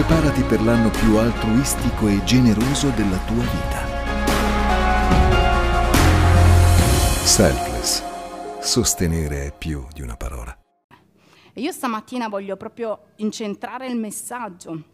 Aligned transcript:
Preparati 0.00 0.42
per 0.44 0.62
l'anno 0.62 0.88
più 0.88 1.16
altruistico 1.18 2.08
e 2.08 2.24
generoso 2.24 2.88
della 2.88 3.18
tua 3.26 3.42
vita. 3.42 3.86
Selfless. 7.22 8.02
Sostenere 8.62 9.48
è 9.48 9.52
più 9.54 9.86
di 9.92 10.00
una 10.00 10.16
parola. 10.16 10.58
Io 11.52 11.70
stamattina 11.70 12.28
voglio 12.28 12.56
proprio 12.56 13.08
incentrare 13.16 13.88
il 13.88 13.96
messaggio 13.96 14.84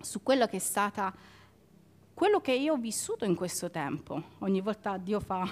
su 0.00 0.22
quello 0.22 0.46
che 0.46 0.56
è 0.56 0.60
stata 0.60 1.14
quello 2.14 2.40
che 2.40 2.54
io 2.54 2.72
ho 2.72 2.78
vissuto 2.78 3.26
in 3.26 3.34
questo 3.34 3.70
tempo. 3.70 4.22
Ogni 4.38 4.62
volta 4.62 4.96
Dio 4.96 5.20
fa 5.20 5.46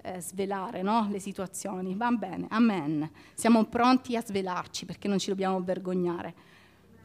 eh, 0.00 0.18
svelare 0.22 0.80
no? 0.80 1.08
le 1.10 1.18
situazioni. 1.18 1.94
Va 1.94 2.10
bene, 2.10 2.46
amen. 2.48 3.10
Siamo 3.34 3.66
pronti 3.66 4.16
a 4.16 4.24
svelarci 4.24 4.86
perché 4.86 5.08
non 5.08 5.18
ci 5.18 5.28
dobbiamo 5.28 5.62
vergognare. 5.62 6.58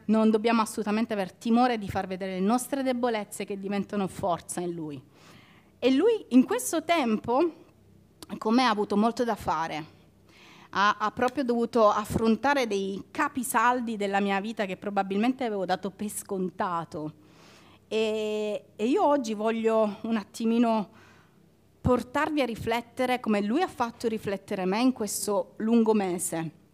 Non 0.06 0.30
dobbiamo 0.30 0.62
assolutamente 0.62 1.12
aver 1.12 1.32
timore 1.32 1.78
di 1.78 1.88
far 1.88 2.06
vedere 2.06 2.34
le 2.34 2.40
nostre 2.40 2.82
debolezze 2.82 3.44
che 3.44 3.58
diventano 3.58 4.06
forza 4.06 4.60
in 4.60 4.72
Lui. 4.72 5.02
E 5.78 5.90
Lui 5.90 6.26
in 6.28 6.44
questo 6.44 6.84
tempo, 6.84 7.52
con 8.38 8.54
me, 8.54 8.64
ha 8.64 8.70
avuto 8.70 8.96
molto 8.96 9.24
da 9.24 9.34
fare. 9.34 9.94
Ha, 10.70 10.96
ha, 10.98 11.10
proprio 11.10 11.42
dovuto 11.42 11.88
affrontare 11.88 12.66
dei 12.66 13.04
capisaldi 13.10 13.96
della 13.96 14.20
mia 14.20 14.40
vita 14.40 14.64
che 14.64 14.76
probabilmente 14.76 15.44
avevo 15.44 15.64
dato 15.64 15.90
per 15.90 16.08
scontato. 16.08 17.12
E, 17.88 18.64
e 18.76 18.86
io 18.86 19.04
oggi 19.04 19.34
voglio 19.34 19.98
un 20.02 20.16
attimino 20.16 20.90
portarvi 21.80 22.42
a 22.42 22.44
riflettere 22.44 23.20
come 23.20 23.40
lui 23.40 23.62
ha 23.62 23.68
fatto 23.68 24.08
riflettere 24.08 24.64
me 24.64 24.80
in 24.80 24.92
questo 24.92 25.54
lungo 25.58 25.94
mese. 25.94 26.65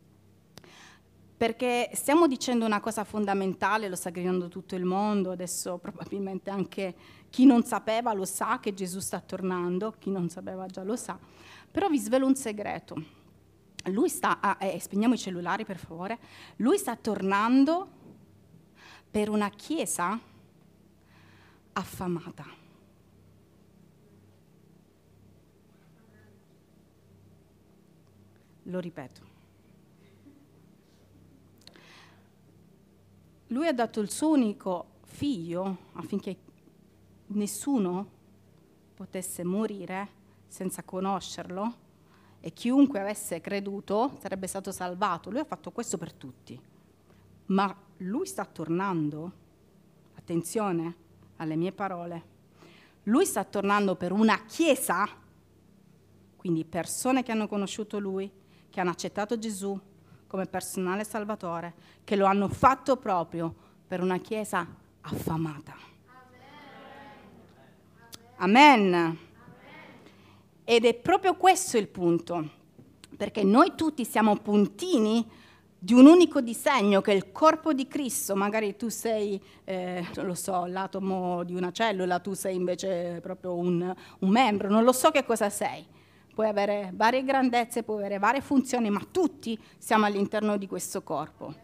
Perché 1.43 1.91
stiamo 1.95 2.29
dicendo 2.29 2.65
una 2.65 2.79
cosa 2.79 3.03
fondamentale, 3.03 3.89
lo 3.89 3.97
sta 3.97 4.11
gridando 4.11 4.47
tutto 4.47 4.77
il 4.77 4.85
mondo, 4.85 5.33
adesso 5.33 5.77
probabilmente 5.79 6.51
anche 6.51 6.95
chi 7.31 7.47
non 7.47 7.65
sapeva 7.65 8.13
lo 8.13 8.25
sa 8.25 8.61
che 8.61 8.73
Gesù 8.73 9.01
sta 9.01 9.19
tornando, 9.19 9.93
chi 9.99 10.13
non 10.13 10.29
sapeva 10.29 10.67
già 10.67 10.85
lo 10.85 10.95
sa, 10.95 11.19
però 11.69 11.89
vi 11.89 11.99
svelo 11.99 12.27
un 12.27 12.37
segreto. 12.37 12.95
Lui 13.87 14.09
sta, 14.09 14.39
ah, 14.39 14.57
eh, 14.61 14.79
spegniamo 14.79 15.15
i 15.15 15.19
cellulari 15.19 15.65
per 15.65 15.79
favore, 15.79 16.17
lui 16.59 16.79
sta 16.79 16.95
tornando 16.95 17.89
per 19.11 19.29
una 19.29 19.51
chiesa 19.51 20.17
affamata 21.73 22.47
Lo 28.67 28.79
ripeto. 28.79 29.42
Lui 33.53 33.67
ha 33.67 33.75
dato 33.75 34.01
il 34.01 34.11
suo 34.11 34.31
unico 34.31 34.93
figlio 35.03 35.77
affinché 35.93 36.39
nessuno 37.27 38.09
potesse 38.95 39.45
morire 39.45 40.09
senza 40.49 40.83
conoscerlo 40.83 41.75
e 42.41 42.51
chiunque 42.55 42.99
avesse 42.99 43.43
creduto 43.43 44.17
sarebbe 44.21 44.47
stato 44.47 44.73
salvato. 44.73 45.29
Lui 45.29 45.41
ha 45.41 45.45
fatto 45.45 45.71
questo 45.71 45.99
per 45.99 46.15
tutti. 46.15 46.59
Ma 47.47 47.77
lui 47.99 48.25
sta 48.25 48.47
tornando, 48.47 49.33
attenzione 50.15 50.97
alle 51.37 51.57
mie 51.57 51.73
parole, 51.73 52.25
lui 53.03 53.27
sta 53.27 53.45
tornando 53.45 53.97
per 53.97 54.13
una 54.13 54.47
chiesa, 54.47 55.07
quindi 56.37 56.65
persone 56.65 57.23
che 57.23 57.33
hanno 57.33 57.49
conosciuto 57.49 57.99
lui, 57.99 58.33
che 58.71 58.81
hanno 58.81 58.91
accettato 58.91 59.39
Gesù 59.39 59.79
come 60.33 60.47
personale 60.47 61.05
salvatore, 61.05 61.75
che 62.05 62.17
lo 62.17 62.25
hanno 62.25 62.49
fatto 62.49 62.97
proprio 62.97 63.55
per 63.87 64.01
una 64.01 64.17
chiesa 64.17 64.67
affamata. 65.03 65.75
Amen. 68.37 68.95
Amen. 68.95 69.19
Ed 70.65 70.87
è 70.87 70.95
proprio 70.95 71.35
questo 71.35 71.77
il 71.77 71.89
punto, 71.89 72.49
perché 73.15 73.45
noi 73.45 73.75
tutti 73.77 74.07
siamo 74.07 74.37
puntini 74.37 75.29
di 75.79 75.93
un 75.93 76.07
unico 76.07 76.41
disegno 76.41 77.03
che 77.03 77.13
è 77.13 77.15
il 77.15 77.31
corpo 77.31 77.75
di 77.75 77.87
Cristo, 77.87 78.35
magari 78.35 78.75
tu 78.75 78.89
sei, 78.89 79.39
eh, 79.65 80.03
non 80.15 80.25
lo 80.25 80.35
so, 80.35 80.65
l'atomo 80.65 81.45
di 81.45 81.55
una 81.55 81.73
cellula, 81.73 82.21
tu 82.21 82.33
sei 82.33 82.57
invece 82.57 83.19
proprio 83.21 83.55
un, 83.55 83.95
un 84.21 84.29
membro, 84.31 84.71
non 84.71 84.83
lo 84.83 84.93
so 84.93 85.11
che 85.11 85.27
cosa 85.27 85.51
sei 85.51 85.92
puoi 86.35 86.49
avere 86.49 86.91
varie 86.95 87.25
grandezze, 87.25 87.83
puoi 87.83 87.99
avere 87.99 88.19
varie 88.19 88.41
funzioni, 88.41 88.91
ma 88.91 89.05
tutti 89.11 89.59
siamo 89.79 90.07
all'interno 90.07 90.57
di 90.57 90.67
questo 90.67 91.03
corpo. 91.03 91.55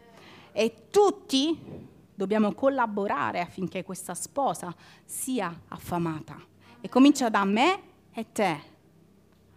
E 0.51 0.87
tutti 0.89 1.87
dobbiamo 2.13 2.53
collaborare 2.53 3.39
affinché 3.39 3.83
questa 3.83 4.13
sposa 4.13 4.73
sia 5.05 5.61
affamata. 5.69 6.37
E 6.81 6.89
comincia 6.89 7.29
da 7.29 7.43
me 7.45 7.81
e 8.11 8.31
te. 8.31 8.59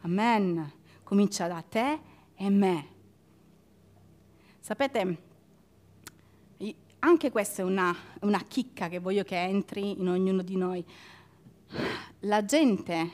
Amen. 0.02 0.72
Comincia 1.02 1.46
da 1.46 1.62
te 1.68 1.98
e 2.34 2.48
me. 2.50 2.86
Sapete, 4.60 5.30
anche 7.00 7.30
questa 7.30 7.62
è 7.62 7.64
una, 7.64 7.94
una 8.20 8.42
chicca 8.46 8.88
che 8.88 9.00
voglio 9.00 9.24
che 9.24 9.36
entri 9.36 9.98
in 9.98 10.08
ognuno 10.08 10.42
di 10.42 10.56
noi. 10.56 10.84
La 12.20 12.44
gente 12.44 13.10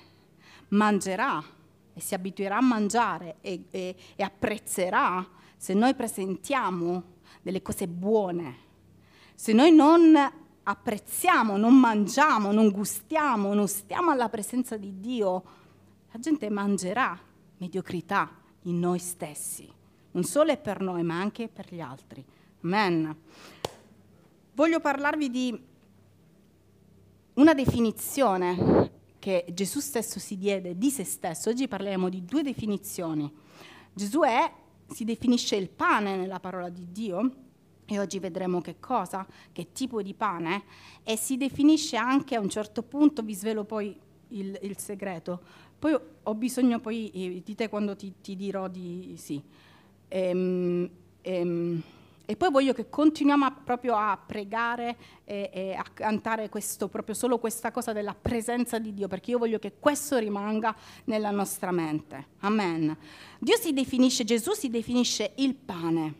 mangerà 0.69 1.43
e 1.99 2.01
si 2.01 2.15
abituerà 2.15 2.59
a 2.59 2.63
mangiare 2.63 3.37
e, 3.41 3.65
e, 3.71 3.97
e 4.15 4.23
apprezzerà 4.23 5.27
se 5.57 5.75
noi 5.75 5.95
presentiamo 5.95 7.03
delle 7.43 7.61
cose 7.61 7.89
buone. 7.89 8.67
Se 9.35 9.53
noi 9.53 9.73
non 9.73 10.17
apprezziamo, 10.63 11.57
non 11.57 11.77
mangiamo, 11.77 12.53
non 12.53 12.71
gustiamo, 12.71 13.53
non 13.53 13.67
stiamo 13.67 14.13
alla 14.13 14.29
presenza 14.29 14.77
di 14.77 15.01
Dio, 15.01 15.43
la 16.13 16.21
gente 16.21 16.49
mangerà 16.51 17.19
mediocrità 17.57 18.31
in 18.63 18.79
noi 18.79 19.01
stessi, 19.01 19.69
non 20.13 20.23
solo 20.23 20.57
per 20.57 20.81
noi, 20.81 21.03
ma 21.03 21.19
anche 21.19 21.49
per 21.49 21.67
gli 21.75 21.81
altri. 21.81 22.25
Amen. 22.63 23.17
Voglio 24.53 24.79
parlarvi 24.79 25.31
di 25.31 25.61
una 27.35 27.55
definizione 27.55 28.98
che 29.28 29.44
Gesù 29.53 29.81
stesso 29.81 30.19
si 30.19 30.39
diede 30.39 30.78
di 30.78 30.89
se 30.89 31.05
stesso, 31.05 31.50
oggi 31.50 31.69
parleremo 31.69 32.09
di 32.09 32.25
due 32.25 32.43
definizioni. 32.43 33.31
Gesù 33.93 34.21
è, 34.21 34.50
si 34.87 35.05
definisce 35.05 35.55
il 35.55 35.69
pane 35.69 36.16
nella 36.16 36.41
parola 36.41 36.71
di 36.71 36.87
Dio, 36.91 37.33
e 37.84 37.99
oggi 37.99 38.21
vedremo 38.21 38.62
che 38.62 38.77
cosa, 38.81 39.27
che 39.53 39.72
tipo 39.72 40.00
di 40.00 40.15
pane, 40.15 40.62
e 41.03 41.19
si 41.19 41.37
definisce 41.37 41.99
anche 41.99 42.37
a 42.37 42.41
un 42.41 42.49
certo 42.49 42.83
punto, 42.83 43.21
vi 43.21 43.34
svelo 43.34 43.65
poi 43.65 43.94
il, 44.28 44.59
il 44.62 44.78
segreto, 44.78 45.43
poi 45.78 45.94
ho 46.22 46.34
bisogno, 46.34 46.81
poi 46.81 47.11
eh, 47.11 47.43
di 47.44 47.55
te 47.55 47.69
quando 47.69 47.97
ti, 47.97 48.15
ti 48.22 48.34
dirò 48.34 48.67
di 48.67 49.15
sì. 49.19 49.43
Ehm, 50.09 50.88
ehm, 51.21 51.83
e 52.31 52.37
poi 52.37 52.50
voglio 52.50 52.75
che 52.75 52.91
continuiamo 52.91 53.47
a, 53.47 53.50
proprio 53.50 53.97
a 53.97 54.15
pregare 54.19 54.99
e, 55.25 55.49
e, 55.50 55.72
a 55.72 55.83
cantare 55.94 56.50
questo, 56.50 56.89
proprio 56.89 57.15
solo 57.15 57.39
questa 57.39 57.71
cosa 57.71 57.94
della 57.94 58.15
presenza 58.15 58.78
di 58.78 58.93
Dio, 58.93 59.09
perché 59.09 59.31
io 59.31 59.39
voglio 59.39 59.59
che 59.59 59.78
questo 59.78 60.19
rimanga 60.19 60.77
nella 61.05 61.31
nostra 61.31 61.71
mente. 61.71 62.27
Amen. 62.41 62.94
Dio 63.38 63.56
si 63.56 63.72
definisce, 63.72 64.25
Gesù 64.25 64.53
si 64.53 64.69
definisce 64.69 65.33
il 65.37 65.55
pane. 65.55 66.15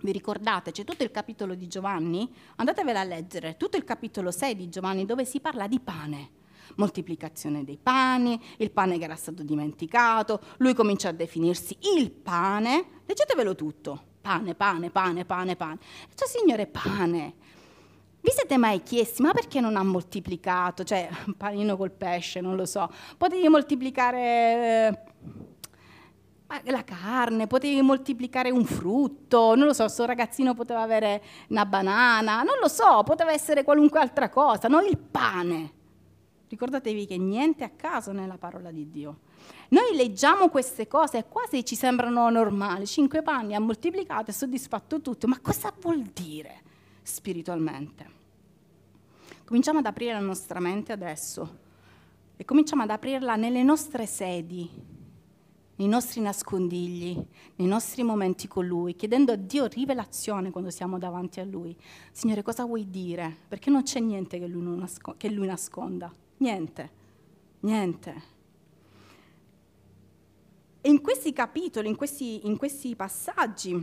Vi 0.00 0.10
ricordate, 0.10 0.72
c'è 0.72 0.84
tutto 0.84 1.02
il 1.02 1.10
capitolo 1.10 1.54
di 1.54 1.68
Giovanni? 1.68 2.32
Andatevela 2.56 3.00
a 3.00 3.04
leggere, 3.04 3.58
tutto 3.58 3.76
il 3.76 3.84
capitolo 3.84 4.30
6 4.30 4.56
di 4.56 4.70
Giovanni 4.70 5.04
dove 5.04 5.26
si 5.26 5.40
parla 5.40 5.68
di 5.68 5.78
pane 5.80 6.30
moltiplicazione 6.76 7.62
dei 7.62 7.78
pani, 7.80 8.38
il 8.56 8.70
pane 8.70 8.98
che 8.98 9.04
era 9.04 9.14
stato 9.14 9.42
dimenticato, 9.42 10.40
lui 10.58 10.74
comincia 10.74 11.10
a 11.10 11.12
definirsi 11.12 11.76
il 11.94 12.10
pane, 12.10 13.02
leggetevelo 13.06 13.54
tutto, 13.54 14.02
pane, 14.26 14.54
pane, 14.54 14.90
pane, 14.90 15.24
pane, 15.24 15.56
pane. 15.56 15.78
E 16.10 16.14
cioè, 16.14 16.28
Signore, 16.28 16.66
pane. 16.66 17.34
Vi 18.20 18.32
siete 18.32 18.56
mai 18.56 18.82
chiesti, 18.82 19.22
ma 19.22 19.32
perché 19.32 19.60
non 19.60 19.76
ha 19.76 19.84
moltiplicato? 19.84 20.82
Cioè, 20.82 21.08
un 21.26 21.34
panino 21.34 21.76
col 21.76 21.92
pesce, 21.92 22.40
non 22.40 22.56
lo 22.56 22.66
so. 22.66 22.90
Potevi 23.16 23.46
moltiplicare 23.48 25.06
eh, 26.48 26.70
la 26.72 26.82
carne, 26.82 27.46
potevi 27.46 27.80
moltiplicare 27.82 28.50
un 28.50 28.64
frutto, 28.64 29.54
non 29.54 29.66
lo 29.66 29.72
so, 29.72 29.84
questo 29.84 30.04
ragazzino 30.06 30.54
poteva 30.54 30.82
avere 30.82 31.22
una 31.50 31.64
banana, 31.64 32.42
non 32.42 32.58
lo 32.60 32.66
so, 32.66 33.02
poteva 33.04 33.32
essere 33.32 33.62
qualunque 33.62 34.00
altra 34.00 34.28
cosa, 34.28 34.66
no? 34.66 34.80
Il 34.80 34.98
pane. 34.98 35.72
Ricordatevi 36.48 37.06
che 37.06 37.18
niente 37.18 37.62
a 37.62 37.70
caso 37.70 38.10
nella 38.10 38.38
parola 38.38 38.72
di 38.72 38.90
Dio. 38.90 39.18
Noi 39.68 39.96
leggiamo 39.96 40.48
queste 40.48 40.86
cose 40.86 41.18
e 41.18 41.28
quasi 41.28 41.64
ci 41.64 41.74
sembrano 41.74 42.30
normali. 42.30 42.86
Cinque 42.86 43.22
panni 43.22 43.54
ha 43.54 43.60
moltiplicato 43.60 44.30
e 44.30 44.34
soddisfatto 44.34 45.00
tutto. 45.00 45.26
Ma 45.26 45.40
cosa 45.40 45.72
vuol 45.80 46.02
dire 46.02 46.62
spiritualmente? 47.02 48.14
Cominciamo 49.44 49.78
ad 49.78 49.86
aprire 49.86 50.12
la 50.12 50.20
nostra 50.20 50.60
mente 50.60 50.92
adesso 50.92 51.64
e 52.36 52.44
cominciamo 52.44 52.82
ad 52.82 52.90
aprirla 52.90 53.36
nelle 53.36 53.62
nostre 53.62 54.06
sedi, 54.06 54.68
nei 55.76 55.88
nostri 55.88 56.20
nascondigli, 56.20 57.14
nei 57.56 57.66
nostri 57.66 58.02
momenti 58.02 58.48
con 58.48 58.66
Lui, 58.66 58.94
chiedendo 58.94 59.32
a 59.32 59.36
Dio 59.36 59.66
rivelazione 59.66 60.50
quando 60.50 60.70
siamo 60.70 60.98
davanti 60.98 61.40
a 61.40 61.44
Lui. 61.44 61.76
Signore, 62.12 62.42
cosa 62.42 62.64
vuoi 62.64 62.90
dire? 62.90 63.34
Perché 63.48 63.70
non 63.70 63.82
c'è 63.82 64.00
niente 64.00 64.38
che 64.38 64.46
Lui, 64.46 64.76
nasco- 64.76 65.14
che 65.16 65.30
lui 65.30 65.46
nasconda. 65.46 66.12
Niente, 66.38 66.90
niente. 67.60 68.34
E 70.86 70.88
in 70.88 71.00
questi 71.00 71.32
capitoli, 71.32 71.88
in 71.88 71.96
questi, 71.96 72.46
in 72.46 72.56
questi 72.56 72.94
passaggi, 72.94 73.74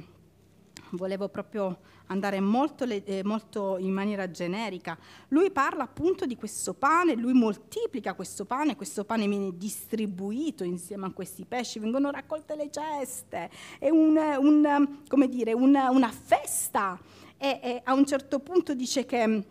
volevo 0.91 1.27
proprio 1.27 1.79
andare 2.05 2.39
molto, 2.39 2.85
eh, 2.85 3.19
molto, 3.25 3.77
in 3.77 3.91
maniera 3.91 4.31
generica. 4.31 4.97
Lui 5.27 5.51
parla 5.51 5.83
appunto 5.83 6.25
di 6.25 6.37
questo 6.37 6.73
pane, 6.73 7.15
lui 7.15 7.33
moltiplica 7.33 8.13
questo 8.13 8.45
pane, 8.45 8.77
questo 8.77 9.03
pane 9.03 9.27
viene 9.27 9.57
distribuito 9.57 10.63
insieme 10.63 11.05
a 11.07 11.11
questi 11.11 11.43
pesci, 11.43 11.77
vengono 11.77 12.09
raccolte 12.09 12.55
le 12.55 12.69
ceste, 12.71 13.49
è 13.79 13.89
un, 13.89 14.15
un, 14.15 15.27
dire, 15.27 15.51
una, 15.51 15.89
una, 15.89 16.09
festa. 16.09 16.97
E, 17.35 17.59
e, 17.61 17.81
a 17.83 17.93
un 17.93 18.05
certo 18.05 18.39
punto 18.39 18.73
dice 18.73 19.05
che 19.05 19.43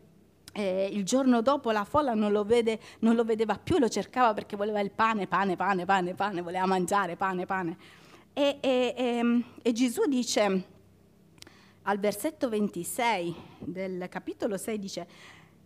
eh, 0.52 0.88
il 0.92 1.04
giorno 1.04 1.40
dopo 1.40 1.70
la 1.70 1.84
folla 1.84 2.14
non 2.14 2.30
lo, 2.30 2.44
vede, 2.44 2.78
non 3.00 3.14
lo 3.14 3.24
vedeva 3.24 3.58
più, 3.58 3.78
lo 3.78 3.88
cercava 3.88 4.34
perché 4.34 4.56
voleva 4.56 4.80
il 4.80 4.90
pane, 4.90 5.26
pane, 5.26 5.56
pane, 5.56 5.84
pane, 5.84 6.14
pane, 6.14 6.42
voleva 6.42 6.66
mangiare 6.66 7.16
pane, 7.16 7.46
pane. 7.46 7.76
E, 8.34 8.58
e, 8.60 8.94
e, 8.96 9.44
e 9.62 9.72
Gesù 9.72 10.06
dice 10.06 10.64
al 11.82 11.98
versetto 11.98 12.48
26 12.48 13.34
del 13.58 14.06
capitolo 14.08 14.56
6 14.56 14.78
dice 14.78 15.06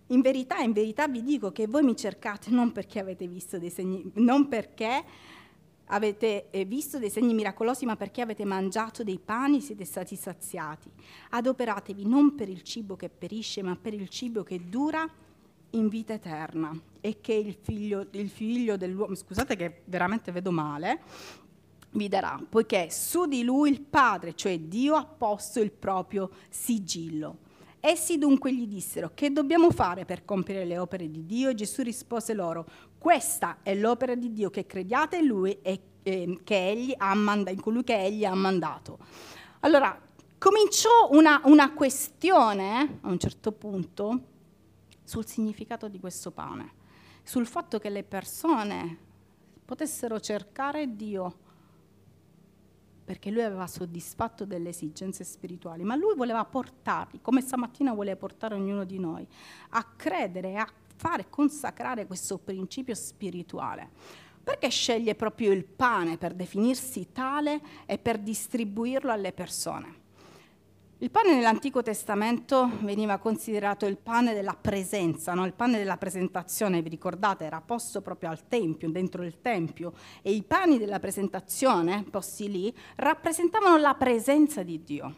in 0.08 0.20
verità, 0.20 0.58
in 0.58 0.72
verità 0.72 1.08
vi 1.08 1.22
dico 1.22 1.50
che 1.50 1.66
voi 1.66 1.82
mi 1.82 1.96
cercate 1.96 2.50
non 2.50 2.72
perché 2.72 3.00
avete 3.00 3.26
visto 3.26 3.58
dei 3.58 3.70
segni, 3.70 4.08
non 4.14 4.48
perché 4.48 5.04
avete 5.86 6.50
eh, 6.50 6.64
visto 6.64 6.98
dei 6.98 7.10
segni 7.10 7.34
miracolosi, 7.34 7.84
ma 7.84 7.96
perché 7.96 8.20
avete 8.20 8.44
mangiato 8.44 9.04
dei 9.04 9.18
pani 9.18 9.60
siete 9.60 9.84
stati 9.84 10.16
saziati. 10.16 10.90
Adoperatevi 11.30 12.06
non 12.06 12.34
per 12.34 12.48
il 12.48 12.62
cibo 12.62 12.96
che 12.96 13.08
perisce, 13.08 13.62
ma 13.62 13.76
per 13.76 13.94
il 13.94 14.08
cibo 14.08 14.42
che 14.42 14.68
dura 14.68 15.08
in 15.70 15.88
vita 15.88 16.14
eterna 16.14 16.78
e 17.00 17.20
che 17.20 17.34
il 17.34 17.56
figlio, 17.60 18.06
il 18.12 18.30
figlio 18.30 18.76
dell'uomo, 18.76 19.14
scusate 19.14 19.56
che 19.56 19.82
veramente 19.84 20.32
vedo 20.32 20.50
male, 20.50 21.00
vi 21.90 22.08
darà, 22.08 22.40
poiché 22.48 22.88
su 22.90 23.26
di 23.26 23.42
lui 23.42 23.70
il 23.70 23.80
Padre, 23.80 24.34
cioè 24.34 24.58
Dio, 24.58 24.94
ha 24.96 25.04
posto 25.04 25.60
il 25.60 25.72
proprio 25.72 26.30
sigillo. 26.48 27.44
Essi 27.80 28.18
dunque 28.18 28.52
gli 28.52 28.66
dissero, 28.66 29.12
che 29.14 29.30
dobbiamo 29.30 29.70
fare 29.70 30.04
per 30.04 30.24
compiere 30.24 30.64
le 30.64 30.76
opere 30.76 31.08
di 31.08 31.24
Dio? 31.24 31.50
E 31.50 31.54
Gesù 31.54 31.82
rispose 31.82 32.34
loro, 32.34 32.66
questa 33.06 33.58
è 33.62 33.72
l'opera 33.72 34.16
di 34.16 34.32
Dio, 34.32 34.50
che 34.50 34.66
crediate 34.66 35.18
in 35.18 35.26
Lui 35.26 35.56
e 35.62 35.80
eh, 36.02 36.40
che 36.42 36.70
egli 36.70 36.92
ha 36.96 37.14
manda- 37.14 37.52
in 37.52 37.60
colui 37.60 37.84
che 37.84 37.96
Egli 37.96 38.24
ha 38.24 38.34
mandato. 38.34 38.98
Allora, 39.60 39.96
cominciò 40.36 40.90
una, 41.12 41.40
una 41.44 41.72
questione, 41.72 42.82
eh, 42.82 42.98
a 43.02 43.08
un 43.08 43.16
certo 43.20 43.52
punto, 43.52 44.20
sul 45.04 45.24
significato 45.24 45.86
di 45.86 46.00
questo 46.00 46.32
pane, 46.32 46.72
sul 47.22 47.46
fatto 47.46 47.78
che 47.78 47.90
le 47.90 48.02
persone 48.02 48.98
potessero 49.64 50.18
cercare 50.18 50.96
Dio 50.96 51.44
perché 53.04 53.30
lui 53.30 53.42
aveva 53.42 53.68
soddisfatto 53.68 54.44
delle 54.44 54.70
esigenze 54.70 55.22
spirituali, 55.22 55.84
ma 55.84 55.94
lui 55.94 56.16
voleva 56.16 56.44
portarli, 56.44 57.20
come 57.22 57.40
stamattina 57.40 57.92
vuole 57.92 58.16
portare 58.16 58.56
ognuno 58.56 58.82
di 58.82 58.98
noi, 58.98 59.24
a 59.70 59.84
credere 59.94 60.56
a 60.56 60.68
fare 60.96 61.28
consacrare 61.28 62.06
questo 62.06 62.38
principio 62.38 62.94
spirituale. 62.94 63.90
Perché 64.42 64.68
sceglie 64.68 65.14
proprio 65.14 65.52
il 65.52 65.64
pane 65.64 66.18
per 66.18 66.32
definirsi 66.32 67.08
tale 67.12 67.60
e 67.84 67.98
per 67.98 68.18
distribuirlo 68.18 69.10
alle 69.10 69.32
persone? 69.32 70.04
Il 70.98 71.10
pane 71.10 71.34
nell'Antico 71.34 71.82
Testamento 71.82 72.70
veniva 72.80 73.18
considerato 73.18 73.84
il 73.84 73.98
pane 73.98 74.32
della 74.32 74.56
presenza, 74.58 75.34
no? 75.34 75.44
il 75.44 75.52
pane 75.52 75.76
della 75.76 75.98
presentazione, 75.98 76.80
vi 76.80 76.88
ricordate, 76.88 77.44
era 77.44 77.60
posto 77.60 78.00
proprio 78.00 78.30
al 78.30 78.48
Tempio, 78.48 78.88
dentro 78.88 79.22
il 79.22 79.42
Tempio, 79.42 79.92
e 80.22 80.32
i 80.32 80.42
pani 80.42 80.78
della 80.78 80.98
presentazione, 80.98 82.02
posti 82.08 82.50
lì, 82.50 82.74
rappresentavano 82.94 83.76
la 83.76 83.94
presenza 83.94 84.62
di 84.62 84.82
Dio. 84.82 85.14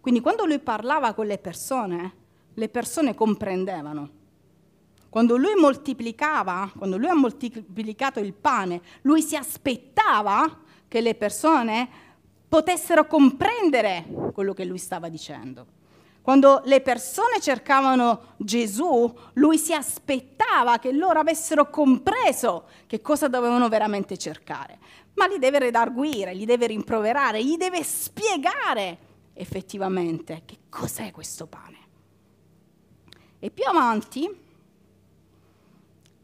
Quindi 0.00 0.20
quando 0.20 0.46
lui 0.46 0.58
parlava 0.58 1.12
con 1.12 1.26
le 1.26 1.36
persone, 1.36 2.14
le 2.54 2.68
persone 2.70 3.14
comprendevano. 3.14 4.19
Quando 5.10 5.36
lui 5.36 5.54
moltiplicava, 5.56 6.70
quando 6.78 6.96
lui 6.96 7.08
ha 7.08 7.14
moltiplicato 7.14 8.20
il 8.20 8.32
pane, 8.32 8.80
lui 9.02 9.22
si 9.22 9.34
aspettava 9.34 10.60
che 10.86 11.00
le 11.00 11.16
persone 11.16 11.88
potessero 12.48 13.06
comprendere 13.06 14.06
quello 14.32 14.54
che 14.54 14.64
lui 14.64 14.78
stava 14.78 15.08
dicendo. 15.08 15.78
Quando 16.22 16.62
le 16.64 16.80
persone 16.80 17.40
cercavano 17.40 18.34
Gesù, 18.36 19.12
lui 19.34 19.58
si 19.58 19.72
aspettava 19.72 20.78
che 20.78 20.92
loro 20.92 21.18
avessero 21.18 21.70
compreso 21.70 22.66
che 22.86 23.00
cosa 23.00 23.26
dovevano 23.26 23.68
veramente 23.68 24.16
cercare, 24.16 24.78
ma 25.14 25.26
li 25.26 25.38
deve 25.38 25.58
redarguire, 25.58 26.34
li 26.34 26.44
deve 26.44 26.66
rimproverare, 26.66 27.42
gli 27.42 27.56
deve 27.56 27.82
spiegare 27.82 28.98
effettivamente 29.32 30.42
che 30.44 30.58
cos'è 30.68 31.10
questo 31.10 31.46
pane. 31.46 31.78
E 33.38 33.50
più 33.50 33.64
avanti, 33.64 34.28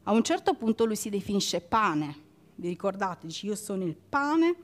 a 0.08 0.12
un 0.12 0.23
certo 0.23 0.55
punto 0.55 0.85
lui 0.85 0.97
si 0.97 1.11
definisce 1.11 1.61
pane. 1.61 2.25
Vi 2.55 2.69
ricordate? 2.69 3.26
Dice 3.26 3.47
io 3.47 3.56
sono 3.56 3.85
il 3.85 3.97
pane 3.97 4.56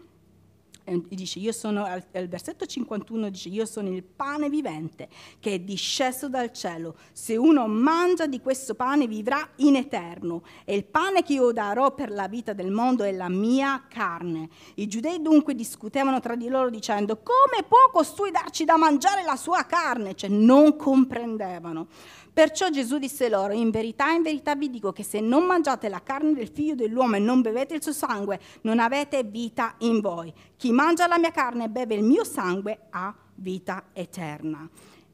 e 0.84 1.00
dice, 1.08 1.38
io 1.38 1.52
sono, 1.52 1.84
al, 1.84 2.02
versetto 2.28 2.66
51 2.66 3.30
dice, 3.30 3.48
io 3.48 3.64
sono 3.66 3.88
il 3.88 4.02
pane 4.02 4.48
vivente 4.48 5.08
che 5.38 5.54
è 5.54 5.58
disceso 5.60 6.28
dal 6.28 6.52
cielo. 6.52 6.96
Se 7.12 7.36
uno 7.36 7.68
mangia 7.68 8.26
di 8.26 8.40
questo 8.40 8.74
pane 8.74 9.06
vivrà 9.06 9.48
in 9.56 9.76
eterno. 9.76 10.42
E 10.64 10.74
il 10.74 10.84
pane 10.84 11.22
che 11.22 11.34
io 11.34 11.52
darò 11.52 11.94
per 11.94 12.10
la 12.10 12.26
vita 12.26 12.52
del 12.52 12.72
mondo 12.72 13.04
è 13.04 13.12
la 13.12 13.28
mia 13.28 13.84
carne. 13.88 14.48
I 14.74 14.88
giudei 14.88 15.22
dunque 15.22 15.54
discutevano 15.54 16.18
tra 16.18 16.34
di 16.34 16.48
loro 16.48 16.68
dicendo, 16.68 17.18
come 17.18 17.62
può 17.66 17.90
costui 17.92 18.32
darci 18.32 18.64
da 18.64 18.76
mangiare 18.76 19.22
la 19.22 19.36
sua 19.36 19.64
carne? 19.64 20.14
Cioè 20.14 20.30
non 20.30 20.76
comprendevano. 20.76 21.86
Perciò 22.32 22.70
Gesù 22.70 22.96
disse 22.96 23.28
loro, 23.28 23.52
in 23.52 23.70
verità, 23.70 24.10
in 24.10 24.22
verità 24.22 24.54
vi 24.54 24.70
dico 24.70 24.90
che 24.90 25.02
se 25.02 25.20
non 25.20 25.44
mangiate 25.44 25.90
la 25.90 26.02
carne 26.02 26.32
del 26.32 26.48
figlio 26.48 26.74
dell'uomo 26.74 27.16
e 27.16 27.18
non 27.18 27.42
bevete 27.42 27.74
il 27.74 27.82
suo 27.82 27.92
sangue, 27.92 28.40
non 28.62 28.78
avete 28.78 29.22
vita 29.22 29.74
in 29.78 30.00
voi. 30.00 30.32
Chi 30.56 30.72
mangia 30.72 31.06
la 31.06 31.18
mia 31.18 31.30
carne 31.30 31.64
e 31.64 31.68
beve 31.68 31.94
il 31.94 32.02
mio 32.02 32.24
sangue 32.24 32.86
ha 32.90 33.14
vita 33.34 33.84
eterna. 33.92 34.66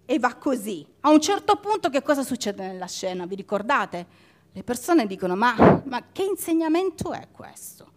E 0.04 0.18
va 0.20 0.34
così. 0.36 0.86
A 1.00 1.10
un 1.10 1.20
certo 1.20 1.56
punto 1.56 1.90
che 1.90 2.02
cosa 2.02 2.22
succede 2.22 2.64
nella 2.64 2.86
scena? 2.86 3.26
Vi 3.26 3.34
ricordate? 3.34 4.06
Le 4.52 4.62
persone 4.62 5.06
dicono, 5.06 5.34
ma, 5.34 5.82
ma 5.86 6.04
che 6.12 6.22
insegnamento 6.22 7.12
è 7.12 7.26
questo? 7.32 7.92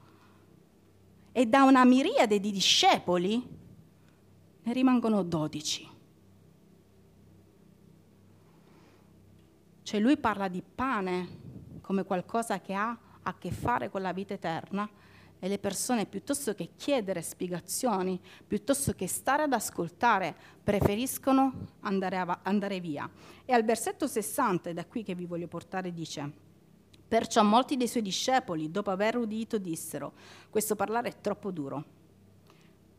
E 1.31 1.46
da 1.46 1.62
una 1.63 1.86
miriade 1.86 2.39
di 2.39 2.51
discepoli 2.51 3.60
ne 4.63 4.74
rimangono 4.74 5.24
dodici. 5.24 5.90
Cioè 9.91 10.00
lui 10.00 10.15
parla 10.15 10.48
di 10.48 10.63
pane 10.63 11.79
come 11.81 12.05
qualcosa 12.05 12.62
che 12.62 12.74
ha 12.74 12.98
a 13.24 13.38
che 13.38 13.51
fare 13.51 13.89
con 13.89 14.01
la 14.01 14.13
vita 14.13 14.33
eterna 14.33 14.89
e 15.38 15.50
le 15.50 15.60
persone 15.60 16.05
piuttosto 16.05 16.55
che 16.55 16.69
chiedere 16.77 17.21
spiegazioni, 17.21 18.17
piuttosto 18.48 18.93
che 18.93 19.05
stare 19.10 19.43
ad 19.43 19.51
ascoltare, 19.51 20.33
preferiscono 20.63 21.74
andare, 21.81 22.17
av- 22.19 22.39
andare 22.43 22.79
via. 22.79 23.10
E 23.43 23.51
al 23.51 23.65
versetto 23.65 24.07
60, 24.07 24.69
è 24.69 24.74
da 24.74 24.86
qui 24.86 25.03
che 25.03 25.13
vi 25.13 25.25
voglio 25.25 25.50
portare, 25.50 25.91
dice, 25.91 26.31
perciò 27.05 27.43
molti 27.43 27.75
dei 27.75 27.89
suoi 27.89 28.03
discepoli, 28.03 28.71
dopo 28.71 28.91
aver 28.91 29.17
udito, 29.17 29.57
dissero, 29.57 30.13
questo 30.50 30.77
parlare 30.77 31.10
è 31.10 31.19
troppo 31.19 31.51
duro. 31.51 31.83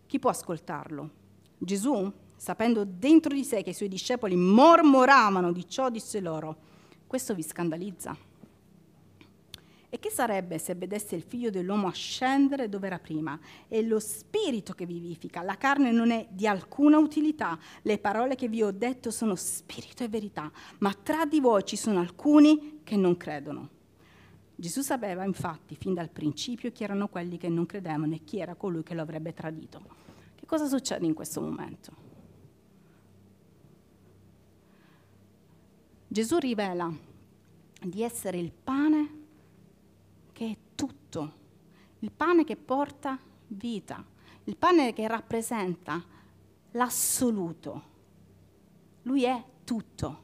Chi 0.06 0.18
può 0.18 0.28
ascoltarlo? 0.28 1.11
Gesù, 1.56 2.12
sapendo 2.37 2.84
dentro 2.84 3.32
di 3.32 3.44
sé 3.44 3.62
che 3.62 3.70
i 3.70 3.75
suoi 3.75 3.88
discepoli 3.88 4.37
mormoravano 4.37 5.52
di 5.52 5.66
ciò, 5.66 5.88
disse 5.88 6.20
loro, 6.20 6.68
questo 7.12 7.35
vi 7.35 7.42
scandalizza? 7.42 8.16
E 9.90 9.99
che 9.99 10.09
sarebbe 10.09 10.57
se 10.57 10.75
vedesse 10.75 11.14
il 11.14 11.21
figlio 11.21 11.50
dell'uomo 11.50 11.90
scendere 11.90 12.71
dove 12.71 12.87
era 12.87 12.99
prima? 12.99 13.38
È 13.69 13.83
lo 13.83 14.00
spirito 14.00 14.73
che 14.73 14.87
vivifica, 14.87 15.42
la 15.42 15.59
carne 15.59 15.92
non 15.92 16.11
è 16.11 16.26
di 16.31 16.47
alcuna 16.47 16.97
utilità. 16.97 17.59
Le 17.83 17.99
parole 17.99 18.35
che 18.35 18.49
vi 18.49 18.62
ho 18.62 18.71
detto 18.71 19.11
sono 19.11 19.35
spirito 19.35 20.02
e 20.02 20.09
verità, 20.09 20.50
ma 20.78 20.95
tra 20.95 21.26
di 21.26 21.38
voi 21.38 21.66
ci 21.66 21.76
sono 21.76 22.00
alcuni 22.00 22.81
che 22.83 22.97
non 22.97 23.19
credono. 23.19 23.69
Gesù 24.54 24.81
sapeva 24.81 25.26
infatti 25.26 25.76
fin 25.76 25.92
dal 25.92 26.09
principio 26.09 26.73
chi 26.73 26.83
erano 26.83 27.09
quelli 27.09 27.37
che 27.37 27.50
non 27.50 27.66
credevano 27.66 28.14
e 28.14 28.25
chi 28.25 28.38
era 28.38 28.54
colui 28.54 28.83
che 28.83 28.95
lo 28.95 29.02
avrebbe 29.02 29.35
tradito. 29.35 29.83
Che 30.35 30.47
cosa 30.47 30.66
succede 30.66 31.04
in 31.04 31.12
questo 31.12 31.42
momento? 31.42 32.12
Gesù 36.12 36.37
rivela 36.37 36.92
di 37.81 38.02
essere 38.02 38.37
il 38.37 38.52
pane 38.52 39.21
che 40.33 40.50
è 40.50 40.57
tutto, 40.75 41.33
il 42.00 42.12
pane 42.12 42.45
che 42.45 42.54
porta 42.54 43.19
vita, 43.47 44.04
il 44.45 44.59
pane 44.59 44.92
che 44.92 45.09
rappresenta 45.09 46.04
l'assoluto. 46.73 47.83
Lui 49.04 49.25
è 49.25 49.42
tutto. 49.64 50.23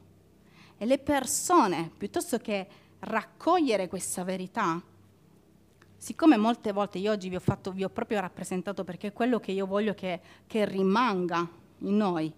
E 0.77 0.85
le 0.85 0.99
persone, 0.99 1.89
piuttosto 1.97 2.37
che 2.37 2.67
raccogliere 2.99 3.87
questa 3.87 4.23
verità, 4.23 4.79
siccome 5.97 6.37
molte 6.37 6.71
volte 6.71 6.99
io 6.99 7.13
oggi 7.13 7.29
vi 7.29 7.35
ho, 7.35 7.39
fatto, 7.39 7.71
vi 7.71 7.83
ho 7.83 7.89
proprio 7.89 8.19
rappresentato 8.19 8.83
perché 8.83 9.07
è 9.07 9.13
quello 9.13 9.39
che 9.39 9.53
io 9.53 9.65
voglio 9.65 9.95
che, 9.95 10.21
che 10.45 10.65
rimanga 10.65 11.49
in 11.79 11.97
noi, 11.97 12.31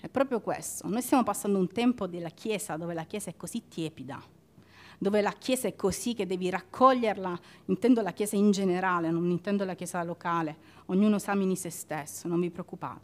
è 0.00 0.08
proprio 0.08 0.40
questo. 0.40 0.88
Noi 0.88 1.02
stiamo 1.02 1.22
passando 1.22 1.58
un 1.58 1.68
tempo 1.68 2.06
della 2.06 2.28
Chiesa 2.28 2.76
dove 2.76 2.94
la 2.94 3.04
Chiesa 3.04 3.30
è 3.30 3.36
così 3.36 3.64
tiepida, 3.68 4.20
dove 4.98 5.20
la 5.20 5.32
Chiesa 5.32 5.68
è 5.68 5.74
così 5.74 6.14
che 6.14 6.26
devi 6.26 6.50
raccoglierla, 6.50 7.38
intendo 7.66 8.00
la 8.02 8.12
Chiesa 8.12 8.36
in 8.36 8.50
generale, 8.50 9.10
non 9.10 9.28
intendo 9.30 9.64
la 9.64 9.74
Chiesa 9.74 10.02
locale, 10.04 10.56
ognuno 10.86 11.16
esamini 11.16 11.56
se 11.56 11.70
stesso, 11.70 12.28
non 12.28 12.40
vi 12.40 12.50
preoccupate, 12.50 13.00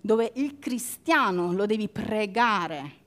dove 0.00 0.32
il 0.34 0.58
cristiano 0.58 1.52
lo 1.52 1.66
devi 1.66 1.88
pregare 1.88 3.02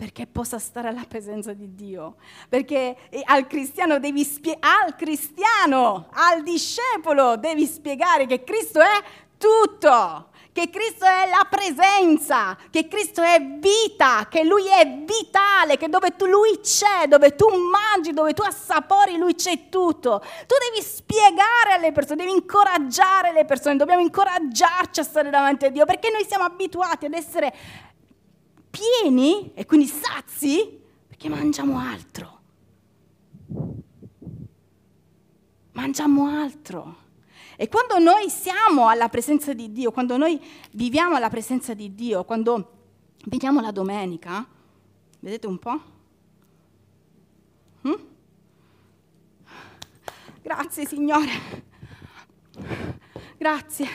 perché 0.00 0.26
possa 0.26 0.58
stare 0.58 0.88
alla 0.88 1.04
presenza 1.06 1.52
di 1.52 1.74
Dio. 1.74 2.16
Perché 2.48 2.96
al 3.26 3.46
cristiano 3.46 3.98
devi 3.98 4.24
spiegare, 4.24 4.84
al 4.86 4.96
cristiano, 4.96 6.08
al 6.12 6.42
discepolo 6.42 7.36
devi 7.36 7.66
spiegare 7.66 8.24
che 8.24 8.42
Cristo 8.42 8.80
è 8.80 9.04
tutto 9.36 10.29
che 10.52 10.68
Cristo 10.70 11.04
è 11.04 11.28
la 11.28 11.46
presenza, 11.48 12.56
che 12.70 12.88
Cristo 12.88 13.22
è 13.22 13.40
vita, 13.40 14.26
che 14.28 14.42
Lui 14.42 14.66
è 14.66 15.04
vitale, 15.04 15.76
che 15.76 15.88
dove 15.88 16.16
tu, 16.16 16.26
Lui 16.26 16.60
c'è, 16.60 17.06
dove 17.06 17.34
tu 17.36 17.46
mangi, 17.48 18.12
dove 18.12 18.32
tu 18.32 18.42
assapori, 18.42 19.16
Lui 19.16 19.34
c'è 19.34 19.68
tutto. 19.68 20.20
Tu 20.46 20.54
devi 20.70 20.84
spiegare 20.84 21.74
alle 21.74 21.92
persone, 21.92 22.24
devi 22.24 22.36
incoraggiare 22.36 23.32
le 23.32 23.44
persone, 23.44 23.76
dobbiamo 23.76 24.02
incoraggiarci 24.02 25.00
a 25.00 25.04
stare 25.04 25.30
davanti 25.30 25.66
a 25.66 25.70
Dio, 25.70 25.84
perché 25.84 26.10
noi 26.10 26.24
siamo 26.26 26.44
abituati 26.44 27.06
ad 27.06 27.14
essere 27.14 27.54
pieni 28.70 29.52
e 29.54 29.66
quindi 29.66 29.86
sazi 29.86 30.78
perché 31.06 31.28
mangiamo 31.28 31.78
altro. 31.78 32.38
Mangiamo 35.72 36.26
altro. 36.26 36.96
E 37.60 37.68
quando 37.68 37.98
noi 37.98 38.30
siamo 38.30 38.88
alla 38.88 39.10
presenza 39.10 39.52
di 39.52 39.70
Dio, 39.70 39.92
quando 39.92 40.16
noi 40.16 40.42
viviamo 40.72 41.16
alla 41.16 41.28
presenza 41.28 41.74
di 41.74 41.94
Dio, 41.94 42.24
quando 42.24 42.94
veniamo 43.26 43.60
la 43.60 43.70
domenica, 43.70 44.48
vedete 45.18 45.46
un 45.46 45.58
po'? 45.58 45.80
Hm? 47.82 48.06
Grazie 50.40 50.86
Signore, 50.86 51.30
grazie. 53.36 53.86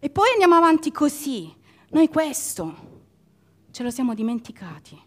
E 0.00 0.10
poi 0.10 0.32
andiamo 0.32 0.56
avanti 0.56 0.90
così. 0.90 1.54
Noi 1.90 2.08
questo 2.08 2.88
Ce 3.70 3.84
lo 3.84 3.90
siamo 3.92 4.12
dimenticati. 4.12 5.00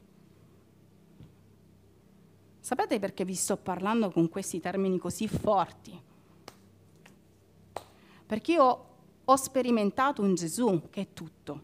Sapete 2.61 2.99
perché 2.99 3.25
vi 3.25 3.35
sto 3.35 3.57
parlando 3.57 4.11
con 4.11 4.29
questi 4.29 4.61
termini 4.61 4.97
così 4.97 5.27
forti? 5.27 6.02
Perché 8.33 8.53
io 8.53 8.85
ho 9.23 9.35
sperimentato 9.35 10.23
un 10.23 10.33
Gesù 10.33 10.89
che 10.89 11.01
è 11.01 11.07
tutto 11.13 11.61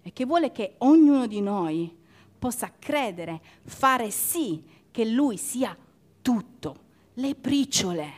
e 0.00 0.14
che 0.14 0.24
vuole 0.24 0.50
che 0.50 0.76
ognuno 0.78 1.26
di 1.26 1.42
noi 1.42 1.94
possa 2.38 2.72
credere, 2.78 3.38
fare 3.64 4.10
sì 4.10 4.64
che 4.90 5.04
Lui 5.04 5.36
sia 5.36 5.76
tutto, 6.22 6.76
le 7.12 7.34
briciole. 7.34 8.12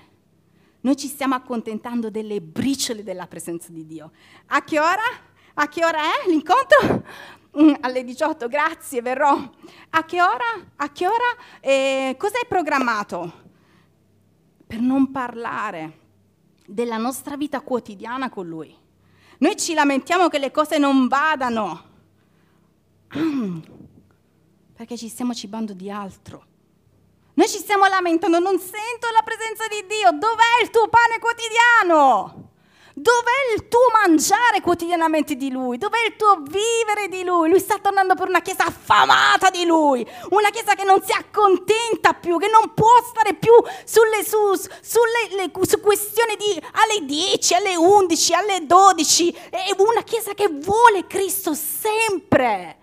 Noi 0.82 0.96
ci 0.96 1.08
stiamo 1.08 1.34
accontentando 1.34 2.08
delle 2.08 2.40
briciole 2.40 3.02
della 3.02 3.26
presenza 3.26 3.72
di 3.72 3.84
Dio. 3.84 4.12
A 4.46 4.62
che 4.62 4.78
ora? 4.78 5.02
A 5.54 5.66
che 5.66 5.84
ora 5.84 6.02
è 6.02 6.28
l'incontro? 6.28 7.02
Mm, 7.60 7.74
alle 7.80 8.04
18, 8.04 8.46
grazie, 8.46 9.02
verrò. 9.02 9.36
A 9.90 10.04
che 10.04 10.22
ora? 10.22 10.70
A 10.76 10.92
che 10.92 11.06
ora? 11.08 11.36
Eh, 11.58 12.14
cos'hai 12.16 12.46
programmato? 12.46 13.32
Per 14.68 14.78
non 14.78 15.10
parlare 15.10 15.98
della 16.66 16.96
nostra 16.96 17.36
vita 17.36 17.60
quotidiana 17.60 18.28
con 18.28 18.46
Lui. 18.46 18.74
Noi 19.38 19.56
ci 19.56 19.74
lamentiamo 19.74 20.28
che 20.28 20.38
le 20.38 20.50
cose 20.50 20.78
non 20.78 21.08
vadano, 21.08 21.84
perché 24.76 24.96
ci 24.96 25.08
stiamo 25.08 25.34
cibando 25.34 25.72
di 25.72 25.90
altro. 25.90 26.46
Noi 27.34 27.48
ci 27.48 27.58
stiamo 27.58 27.86
lamentando, 27.86 28.38
non 28.38 28.58
sento 28.58 29.08
la 29.12 29.22
presenza 29.22 29.66
di 29.68 29.86
Dio, 29.86 30.10
dov'è 30.12 30.62
il 30.62 30.70
tuo 30.70 30.88
pane 30.88 31.18
quotidiano? 31.18 32.50
Dov'è 32.94 33.54
il 33.54 33.68
tuo 33.68 33.80
mangiare 33.92 34.60
quotidianamente 34.60 35.34
di 35.34 35.50
Lui? 35.50 35.78
Dov'è 35.78 36.04
il 36.06 36.16
tuo 36.16 36.42
vivere 36.42 37.08
di 37.08 37.24
Lui? 37.24 37.48
Lui 37.48 37.58
sta 37.58 37.78
tornando 37.78 38.14
per 38.14 38.28
una 38.28 38.42
chiesa 38.42 38.66
affamata 38.66 39.48
di 39.48 39.64
Lui, 39.64 40.06
una 40.30 40.50
chiesa 40.50 40.74
che 40.74 40.84
non 40.84 41.02
si 41.02 41.12
accontenta 41.12 42.12
più, 42.12 42.38
che 42.38 42.48
non 42.48 42.74
può 42.74 42.90
stare 43.08 43.34
più 43.34 43.52
sulle, 43.84 44.22
su, 44.24 44.68
sulle 44.82 45.36
le, 45.36 45.50
su 45.62 45.80
questioni 45.80 46.36
di 46.36 46.62
alle 46.72 47.04
10, 47.06 47.54
alle 47.54 47.76
11, 47.76 48.34
alle 48.34 48.66
12. 48.66 49.30
È 49.50 49.74
una 49.78 50.02
chiesa 50.02 50.34
che 50.34 50.48
vuole 50.48 51.06
Cristo 51.06 51.54
sempre. 51.54 52.81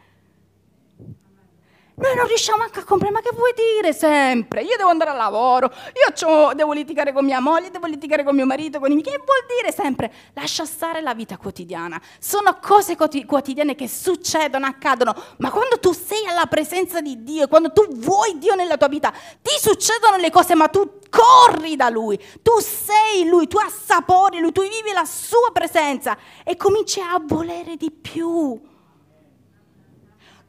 Noi 1.99 2.15
non 2.15 2.27
riusciamo 2.27 2.63
anche 2.63 2.79
a 2.79 2.83
comprendere, 2.85 3.21
ma 3.21 3.29
che 3.29 3.35
vuoi 3.35 3.53
dire 3.53 3.91
sempre? 3.91 4.61
Io 4.61 4.77
devo 4.77 4.87
andare 4.87 5.09
al 5.09 5.17
lavoro, 5.17 5.69
io 5.69 6.53
devo 6.53 6.71
litigare 6.71 7.11
con 7.11 7.25
mia 7.25 7.41
moglie, 7.41 7.71
devo 7.71 7.87
litigare 7.87 8.23
con 8.23 8.33
mio 8.33 8.45
marito, 8.45 8.79
con 8.79 8.89
i 8.89 8.93
miei... 8.93 9.03
Che 9.03 9.17
vuol 9.17 9.45
dire 9.59 9.73
sempre? 9.73 10.09
Lascia 10.33 10.63
stare 10.63 11.01
la 11.01 11.13
vita 11.13 11.35
quotidiana. 11.35 12.01
Sono 12.17 12.57
cose 12.61 12.95
quotidiane 12.95 13.75
che 13.75 13.89
succedono, 13.89 14.65
accadono, 14.65 15.13
ma 15.39 15.51
quando 15.51 15.77
tu 15.77 15.91
sei 15.91 16.25
alla 16.25 16.45
presenza 16.45 17.01
di 17.01 17.21
Dio, 17.21 17.49
quando 17.49 17.73
tu 17.73 17.85
vuoi 17.89 18.37
Dio 18.37 18.55
nella 18.55 18.77
tua 18.77 18.87
vita, 18.87 19.11
ti 19.41 19.57
succedono 19.59 20.15
le 20.15 20.31
cose, 20.31 20.55
ma 20.55 20.69
tu 20.69 20.99
corri 21.09 21.75
da 21.75 21.89
Lui, 21.89 22.17
tu 22.41 22.59
sei 22.59 23.27
Lui, 23.27 23.47
tu 23.47 23.57
assapori 23.57 24.39
Lui, 24.39 24.53
tu 24.53 24.61
vivi 24.61 24.93
la 24.93 25.03
Sua 25.03 25.49
presenza 25.51 26.17
e 26.45 26.55
cominci 26.55 27.01
a 27.01 27.21
volere 27.21 27.75
di 27.75 27.91
più. 27.91 28.68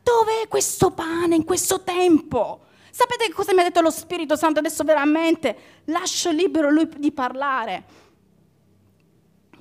Dov'è 0.02 0.49
questo 0.49 0.90
pane 0.90 1.35
in 1.35 1.45
questo 1.45 1.83
tempo? 1.83 2.66
Sapete 2.90 3.33
cosa 3.33 3.52
mi 3.54 3.61
ha 3.61 3.64
detto 3.64 3.80
lo 3.80 3.90
Spirito 3.90 4.37
Santo? 4.37 4.59
Adesso 4.59 4.83
veramente 4.85 5.83
lascio 5.85 6.30
libero 6.30 6.71
lui 6.71 6.88
di 6.97 7.12
parlare. 7.12 7.85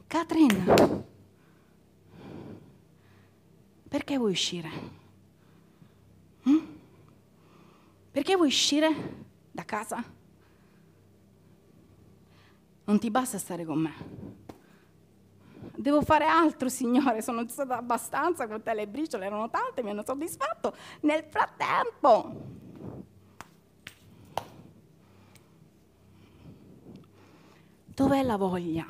Catherine, 0.08 1.05
perché 3.88 4.17
vuoi 4.17 4.31
uscire? 4.31 4.69
Hm? 6.43 6.58
Perché 8.12 8.36
vuoi 8.36 8.48
uscire 8.48 9.25
da 9.51 9.63
casa? 9.65 10.03
Non 12.86 12.98
ti 12.98 13.12
basta 13.12 13.38
stare 13.38 13.65
con 13.65 13.77
me. 13.77 14.38
Devo 15.79 16.01
fare 16.01 16.25
altro, 16.25 16.67
Signore, 16.67 17.21
sono 17.21 17.48
stata 17.48 17.77
abbastanza 17.77 18.50
con 18.50 18.62
te, 18.62 18.74
le 18.74 18.86
briciole 18.86 19.25
erano 19.25 19.50
tante, 19.50 19.81
mi 19.81 19.91
hanno 19.91 20.03
soddisfatto. 20.05 20.75
Nel 21.03 21.24
frattempo, 21.24 22.36
dov'è 27.86 28.24
la 28.24 28.36
voglia? 28.36 28.86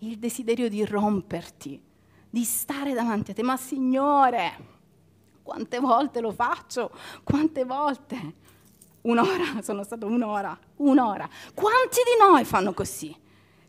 Il 0.00 0.18
desiderio 0.18 0.68
di 0.68 0.84
romperti, 0.84 1.82
di 2.28 2.44
stare 2.44 2.92
davanti 2.92 3.30
a 3.30 3.34
te. 3.34 3.42
Ma 3.42 3.56
Signore, 3.56 4.58
quante 5.42 5.78
volte 5.78 6.20
lo 6.20 6.32
faccio? 6.32 6.90
Quante 7.24 7.64
volte? 7.64 8.34
Un'ora, 9.00 9.62
sono 9.62 9.84
stato 9.84 10.04
un'ora, 10.04 10.54
un'ora. 10.76 11.26
Quanti 11.54 12.02
di 12.04 12.22
noi 12.22 12.44
fanno 12.44 12.74
così? 12.74 13.26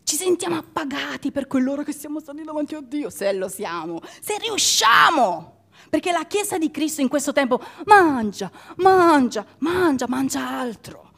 Ci 0.10 0.16
sentiamo 0.16 0.58
appagati 0.58 1.32
per 1.32 1.46
quell'ora 1.46 1.84
che 1.84 1.94
siamo 1.94 2.20
stati 2.20 2.42
davanti 2.42 2.74
a 2.74 2.82
Dio, 2.82 3.12
se 3.12 3.32
lo 3.32 3.48
siamo, 3.48 4.02
se 4.20 4.40
riusciamo. 4.40 5.58
Perché 5.88 6.12
la 6.12 6.26
Chiesa 6.26 6.58
di 6.58 6.72
Cristo 6.72 7.02
in 7.02 7.08
questo 7.08 7.32
tempo 7.32 7.62
mangia, 7.86 8.50
mangia, 8.78 9.46
mangia, 9.60 10.08
mangia 10.08 10.48
altro. 10.48 11.12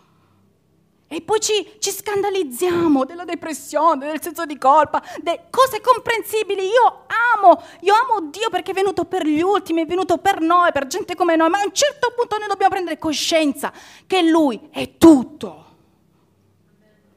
E 1.08 1.22
poi 1.22 1.40
ci, 1.40 1.76
ci 1.80 1.90
scandalizziamo 1.90 3.06
della 3.06 3.24
depressione, 3.24 4.08
del 4.08 4.22
senso 4.22 4.46
di 4.46 4.58
colpa, 4.58 5.02
de 5.22 5.44
cose 5.50 5.80
comprensibili. 5.80 6.64
Io 6.64 7.06
amo, 7.38 7.64
io 7.84 7.94
amo 7.94 8.28
Dio 8.30 8.50
perché 8.50 8.72
è 8.72 8.74
venuto 8.74 9.06
per 9.06 9.26
gli 9.26 9.40
ultimi, 9.40 9.84
è 9.84 9.86
venuto 9.86 10.18
per 10.18 10.42
noi, 10.42 10.74
per 10.74 10.88
gente 10.88 11.16
come 11.16 11.38
noi, 11.38 11.50
ma 11.50 11.60
a 11.60 11.64
un 11.64 11.74
certo 11.74 12.12
punto 12.14 12.38
noi 12.38 12.50
dobbiamo 12.50 12.74
prendere 12.74 12.98
coscienza 12.98 13.72
che 14.06 14.22
Lui 14.22 14.68
è 14.70 14.98
tutto 14.98 15.71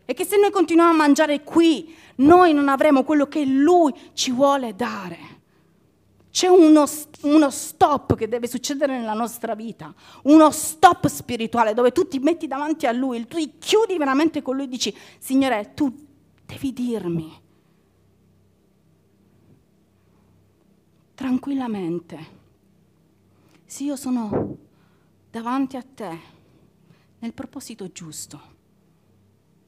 e 0.05 0.15
che 0.15 0.25
se 0.25 0.37
noi 0.37 0.51
continuiamo 0.51 0.91
a 0.91 0.97
mangiare 0.97 1.43
qui, 1.43 1.95
noi 2.17 2.53
non 2.53 2.69
avremo 2.69 3.05
quello 3.05 3.27
che 3.27 3.45
Lui 3.45 3.93
ci 4.13 4.31
vuole 4.31 4.75
dare. 4.75 5.33
C'è 6.31 6.49
uno, 6.49 6.85
uno, 7.23 7.51
stop 7.51 8.17
che 8.17 8.27
deve 8.27 8.49
succedere 8.49 8.99
nella 8.99 9.15
nostra 9.15 9.55
vita, 9.55 9.95
uno 10.25 10.51
stop 10.51 11.07
spirituale 11.07 11.75
dove 11.75 11.93
tu 11.93 12.09
ti 12.09 12.19
metti 12.19 12.49
davanti 12.49 12.87
a 12.87 12.93
Lui, 12.93 13.25
tu 13.29 13.37
ti 13.37 13.53
chiudi 13.59 13.97
veramente 13.97 14.43
con 14.43 14.57
Lui 14.57 14.65
e 14.65 14.69
dici, 14.69 14.95
Signore, 15.19 15.75
tu 15.75 15.95
devi 16.45 16.73
dirmi 16.73 17.43
tranquillamente, 21.15 22.27
se 23.65 23.85
io 23.85 23.97
sono 23.97 24.57
davanti 25.31 25.77
a 25.77 25.83
te 25.83 26.19
nel 27.21 27.33
proposito 27.33 27.91
giusto 27.93 28.54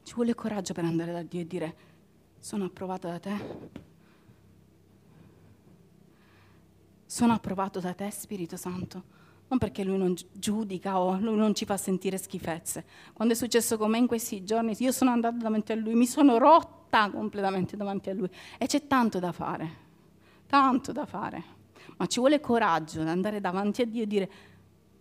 ci 0.07 0.13
vuole 0.13 0.33
coraggio 0.35 0.71
per 0.71 0.85
andare 0.85 1.11
da 1.11 1.21
Dio 1.21 1.41
e 1.41 1.45
dire 1.45 1.75
sono 2.39 2.63
approvata 2.63 3.09
da 3.09 3.19
te. 3.19 3.35
Sono 7.05 7.33
approvato 7.33 7.81
da 7.81 7.93
te, 7.93 8.09
Spirito 8.09 8.55
Santo. 8.55 9.03
Non 9.49 9.59
perché 9.59 9.83
lui 9.83 9.97
non 9.97 10.15
giudica 10.31 10.97
o 10.97 11.19
lui 11.19 11.35
non 11.35 11.53
ci 11.53 11.65
fa 11.65 11.75
sentire 11.75 12.17
schifezze. 12.17 12.85
Quando 13.11 13.33
è 13.33 13.37
successo 13.37 13.77
con 13.77 13.89
me 13.89 13.97
in 13.97 14.07
questi 14.07 14.45
giorni, 14.45 14.77
io 14.79 14.93
sono 14.93 15.11
andata 15.11 15.35
davanti 15.35 15.73
a 15.73 15.75
lui, 15.75 15.93
mi 15.93 16.07
sono 16.07 16.37
rotta 16.37 17.09
completamente 17.09 17.75
davanti 17.75 18.09
a 18.09 18.13
lui. 18.13 18.29
E 18.57 18.65
c'è 18.65 18.87
tanto 18.87 19.19
da 19.19 19.33
fare, 19.33 19.69
tanto 20.47 20.93
da 20.93 21.05
fare 21.05 21.55
ma 21.97 22.05
ci 22.05 22.19
vuole 22.19 22.39
coraggio 22.39 23.01
ad 23.01 23.09
andare 23.09 23.41
davanti 23.41 23.81
a 23.81 23.85
Dio 23.85 24.03
e 24.03 24.07
dire 24.07 24.31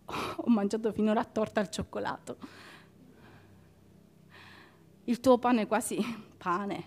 oh, 0.04 0.14
ho 0.36 0.50
mangiato 0.50 0.90
finora 0.90 1.22
torta 1.24 1.60
al 1.60 1.70
cioccolato. 1.70 2.38
Il 5.06 5.20
tuo 5.20 5.38
pane 5.38 5.62
è 5.62 5.66
quasi 5.66 5.98
pane, 6.36 6.84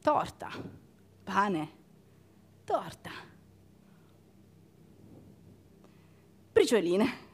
torta, 0.00 0.50
pane, 1.22 1.68
torta. 2.64 3.10
Bricioline. 6.52 7.24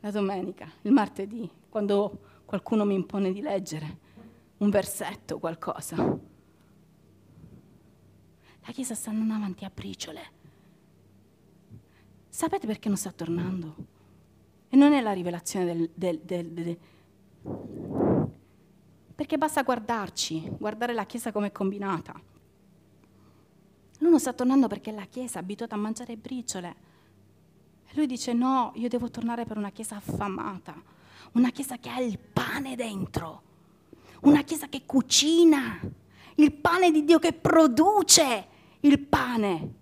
La 0.00 0.10
domenica, 0.10 0.70
il 0.82 0.92
martedì, 0.92 1.50
quando 1.68 2.42
qualcuno 2.44 2.84
mi 2.84 2.94
impone 2.94 3.32
di 3.32 3.40
leggere 3.40 3.98
un 4.58 4.70
versetto, 4.70 5.38
qualcosa 5.38 6.36
la 8.68 8.74
Chiesa 8.74 8.94
sta 8.94 9.08
andando 9.08 9.32
avanti 9.32 9.64
a 9.64 9.70
briciole. 9.74 10.20
Sapete 12.28 12.66
perché 12.66 12.88
non 12.88 12.98
sta 12.98 13.10
tornando? 13.10 13.76
E 14.68 14.76
non 14.76 14.92
è 14.92 15.00
la 15.00 15.12
rivelazione 15.12 15.64
del, 15.64 15.90
del, 15.94 16.20
del, 16.20 16.52
del 16.52 16.78
perché 19.14 19.36
basta 19.36 19.62
guardarci, 19.62 20.48
guardare 20.58 20.94
la 20.94 21.04
Chiesa 21.04 21.32
come 21.32 21.48
è 21.48 21.52
combinata. 21.52 22.14
Lui 23.98 24.10
non 24.10 24.20
sta 24.20 24.32
tornando 24.32 24.68
perché 24.68 24.92
la 24.92 25.06
Chiesa 25.06 25.38
è 25.38 25.42
abituata 25.42 25.74
a 25.74 25.78
mangiare 25.78 26.16
briciole. 26.16 26.76
E 27.84 27.92
lui 27.94 28.06
dice 28.06 28.32
no, 28.32 28.72
io 28.76 28.88
devo 28.88 29.10
tornare 29.10 29.44
per 29.44 29.56
una 29.56 29.70
Chiesa 29.70 29.96
affamata, 29.96 30.80
una 31.32 31.50
Chiesa 31.50 31.78
che 31.78 31.88
ha 31.88 32.00
il 32.00 32.18
pane 32.18 32.76
dentro, 32.76 33.42
una 34.20 34.42
Chiesa 34.42 34.68
che 34.68 34.82
cucina, 34.86 35.80
il 36.36 36.52
pane 36.52 36.90
di 36.92 37.04
Dio 37.04 37.18
che 37.18 37.32
produce 37.32 38.46
il 38.80 39.00
pane. 39.00 39.74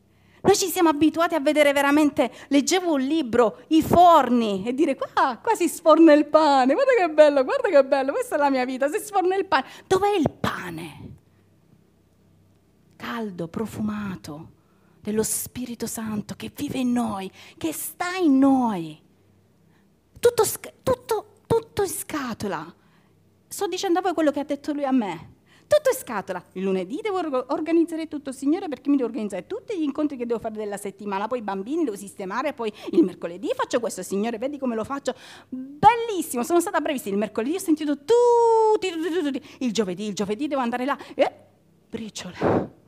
Noi 0.46 0.56
ci 0.56 0.68
siamo 0.68 0.90
abituati 0.90 1.34
a 1.34 1.40
vedere 1.40 1.72
veramente, 1.72 2.30
leggevo 2.50 2.92
un 2.92 3.00
libro, 3.00 3.64
i 3.68 3.82
forni, 3.82 4.64
e 4.64 4.72
dire 4.74 4.94
qua, 4.94 5.40
qua 5.42 5.54
si 5.56 5.66
sforna 5.66 6.12
il 6.12 6.26
pane, 6.26 6.72
guarda 6.72 6.92
che 6.94 7.10
bello, 7.10 7.42
guarda 7.42 7.68
che 7.68 7.84
bello, 7.84 8.12
questa 8.12 8.36
è 8.36 8.38
la 8.38 8.48
mia 8.48 8.64
vita, 8.64 8.88
si 8.88 9.00
sforna 9.00 9.34
il 9.34 9.44
pane. 9.46 9.66
Dov'è 9.88 10.14
il 10.16 10.30
pane? 10.30 11.16
Caldo, 12.94 13.48
profumato, 13.48 14.50
dello 15.00 15.24
Spirito 15.24 15.88
Santo 15.88 16.36
che 16.36 16.52
vive 16.54 16.78
in 16.78 16.92
noi, 16.92 17.28
che 17.58 17.72
sta 17.72 18.14
in 18.14 18.38
noi. 18.38 19.02
Tutto, 20.20 20.44
tutto, 20.84 21.26
tutto 21.48 21.82
in 21.82 21.88
scatola. 21.88 22.72
Sto 23.48 23.66
dicendo 23.66 23.98
a 23.98 24.02
voi 24.02 24.14
quello 24.14 24.30
che 24.30 24.38
ha 24.38 24.44
detto 24.44 24.72
lui 24.72 24.84
a 24.84 24.92
me. 24.92 25.34
Tutto 25.66 25.90
in 25.90 25.96
scatola. 25.96 26.42
Il 26.52 26.62
lunedì 26.62 27.00
devo 27.02 27.18
organizzare 27.52 28.06
tutto, 28.06 28.30
Signore, 28.30 28.68
perché 28.68 28.88
mi 28.88 28.96
devo 28.96 29.08
organizzare 29.08 29.46
tutti 29.46 29.76
gli 29.76 29.82
incontri 29.82 30.16
che 30.16 30.24
devo 30.24 30.38
fare 30.38 30.54
della 30.54 30.76
settimana, 30.76 31.26
poi 31.26 31.40
i 31.40 31.42
bambini 31.42 31.84
devo 31.84 31.96
sistemare, 31.96 32.52
poi 32.52 32.72
il 32.92 33.02
mercoledì 33.02 33.50
faccio 33.54 33.80
questo, 33.80 34.02
Signore, 34.02 34.38
vedi 34.38 34.58
come 34.58 34.74
lo 34.74 34.84
faccio. 34.84 35.14
Bellissimo, 35.48 36.44
sono 36.44 36.60
stata 36.60 36.80
bravissima. 36.80 37.14
Il 37.14 37.18
mercoledì 37.20 37.56
ho 37.56 37.58
sentito 37.58 37.96
tutti, 37.98 38.90
tutti, 38.90 39.22
tutti. 39.22 39.42
Il 39.64 39.72
giovedì, 39.72 40.06
il 40.06 40.14
giovedì 40.14 40.46
devo 40.46 40.60
andare 40.60 40.84
là. 40.84 40.96
E 41.14 41.32
briciole. 41.88 42.84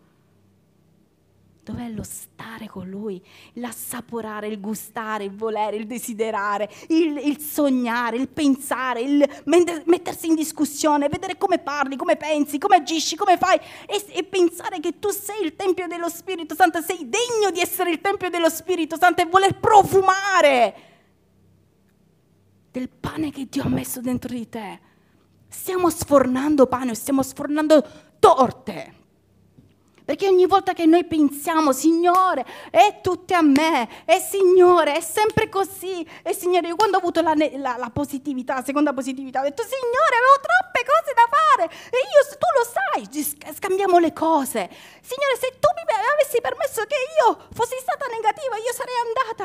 Dov'è 1.69 1.91
lo 1.91 2.03
stare 2.03 2.67
con 2.67 2.89
lui, 2.89 3.23
l'assaporare, 3.55 4.49
il 4.49 4.59
gustare, 4.59 5.25
il 5.25 5.37
volere, 5.37 5.77
il 5.77 5.87
desiderare, 5.87 6.67
il, 6.89 7.19
il 7.19 7.39
sognare, 7.41 8.17
il 8.17 8.31
pensare, 8.31 9.03
il 9.03 9.43
mettersi 9.45 10.29
in 10.29 10.35
discussione, 10.35 11.11
vedere 11.11 11.37
come 11.37 11.59
parli, 11.59 11.97
come 11.97 12.17
pensi, 12.17 12.57
come 12.57 12.77
agisci, 12.77 13.17
come 13.17 13.37
fai 13.37 13.61
e, 13.87 14.03
e 14.15 14.25
pensare 14.25 14.81
che 14.81 14.99
tu 14.99 15.11
sei 15.11 15.45
il 15.45 15.57
Tempio 15.57 15.87
dello 15.87 16.09
Spirito 16.09 16.55
Santo, 16.55 16.81
sei 16.81 17.07
degno 17.07 17.51
di 17.53 17.61
essere 17.61 17.91
il 17.91 18.01
Tempio 18.01 18.31
dello 18.31 18.49
Spirito 18.49 18.97
Santo 18.97 19.21
e 19.21 19.27
voler 19.27 19.59
profumare 19.59 20.75
del 22.71 22.89
pane 22.89 23.31
che 23.31 23.47
Dio 23.47 23.65
ha 23.65 23.69
messo 23.69 24.01
dentro 24.01 24.33
di 24.33 24.49
te. 24.49 24.81
Stiamo 25.49 25.91
sfornando 25.91 26.67
pane, 26.67 26.95
stiamo 26.95 27.23
sfornando 27.23 27.87
torte. 28.19 28.98
Perché 30.09 30.27
ogni 30.27 30.47
volta 30.47 30.73
che 30.73 30.87
noi 30.87 31.05
pensiamo, 31.05 31.71
Signore, 31.71 32.42
è 32.71 33.01
tutte 33.03 33.35
a 33.35 33.42
me, 33.42 34.07
è 34.07 34.18
Signore, 34.18 34.94
è 34.94 35.01
sempre 35.03 35.51
così. 35.51 36.01
E 36.23 36.33
Signore, 36.33 36.68
io 36.68 36.77
quando 36.77 36.97
ho 36.97 37.01
avuto 37.01 37.21
la, 37.21 37.35
la, 37.37 37.77
la 37.77 37.90
positività, 37.92 38.55
la 38.55 38.64
seconda 38.64 38.94
positività, 38.94 39.40
ho 39.40 39.42
detto, 39.42 39.62
Signore, 39.64 40.16
avevo 40.16 40.40
troppe 40.40 40.81
cose 40.88 41.12
da 41.12 41.29
fare. 41.29 41.64
E 41.92 41.99
io, 42.09 42.25
tu 42.40 42.49
lo 42.57 42.64
sai, 42.73 43.53
scambiamo 43.53 43.99
le 43.99 44.14
cose. 44.14 44.71
Signore, 45.03 45.37
se 45.38 45.59
tu 45.61 45.68
mi 45.77 45.85
avessi 45.92 46.40
permesso 46.40 46.85
che 46.88 46.97
io 47.21 47.37
fossi 47.53 47.77
stata 47.79 48.07
negativa, 48.07 48.57
io 48.57 48.73
sarei 48.73 48.97
andata. 49.05 49.44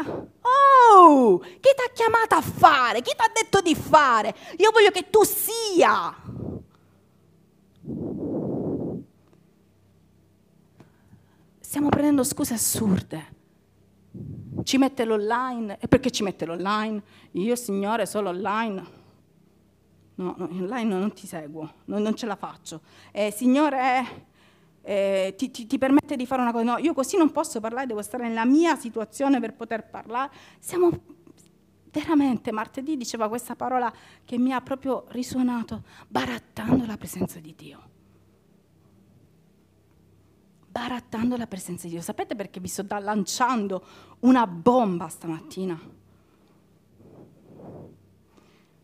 Oh, 0.96 1.40
chi 1.40 1.60
ti 1.60 1.84
ha 1.86 1.92
chiamata 1.92 2.38
a 2.38 2.42
fare? 2.42 3.02
Chi 3.02 3.12
ti 3.12 3.22
ha 3.22 3.30
detto 3.34 3.60
di 3.60 3.76
fare? 3.76 4.34
Io 4.60 4.72
voglio 4.72 4.92
che 4.92 5.10
tu 5.10 5.26
sia. 5.26 6.16
Stiamo 11.74 11.90
prendendo 11.90 12.24
scuse 12.24 12.54
assurde. 12.54 13.26
Ci 14.62 14.78
mette 14.78 15.06
l'online. 15.06 15.80
E 15.80 15.88
perché 15.88 16.12
ci 16.12 16.22
mette 16.22 16.46
l'online? 16.46 17.02
Io, 17.32 17.56
Signore, 17.56 18.06
solo 18.06 18.30
online. 18.30 18.84
No, 20.14 20.36
no 20.38 20.50
online 20.52 20.84
non 20.84 21.12
ti 21.14 21.26
seguo, 21.26 21.74
non, 21.86 22.04
non 22.04 22.16
ce 22.16 22.28
la 22.28 22.36
faccio. 22.36 22.82
Eh, 23.12 23.32
signore, 23.32 24.06
eh, 24.84 25.34
ti, 25.36 25.50
ti, 25.50 25.66
ti, 25.66 25.80
permette 25.80 26.16
di 26.16 26.28
fare 26.28 26.44
una 26.44 26.52
cosa. 26.52 26.64
No, 26.64 26.78
io 26.78 26.94
così 26.94 27.18
non 27.18 27.32
posso 27.32 27.60
parlare, 27.60 27.88
devo 27.88 28.04
stare 28.04 28.28
nella 28.28 28.46
mia 28.46 28.76
situazione 28.76 29.40
per 29.40 29.56
poter 29.56 29.90
parlare. 29.90 30.32
Siamo 30.60 30.92
veramente, 31.92 32.52
martedì 32.52 32.96
diceva 32.98 33.28
questa 33.28 33.56
parola 33.56 33.92
che 34.24 34.38
mi 34.38 34.54
ha 34.54 34.62
proprio 34.62 35.06
risuonato, 35.08 35.82
barattando 36.08 36.86
la 36.86 36.98
presenza 36.98 37.40
di 37.40 37.56
Dio 37.58 37.93
barattando 40.74 41.38
la 41.38 41.46
presenza 41.46 41.84
di 41.84 41.94
Dio. 41.94 42.02
Sapete 42.02 42.36
perché 42.36 42.60
vi 42.60 42.68
sto 42.68 42.84
lanciando 42.90 43.86
una 44.22 44.48
bomba 44.48 45.08
stamattina? 45.08 45.80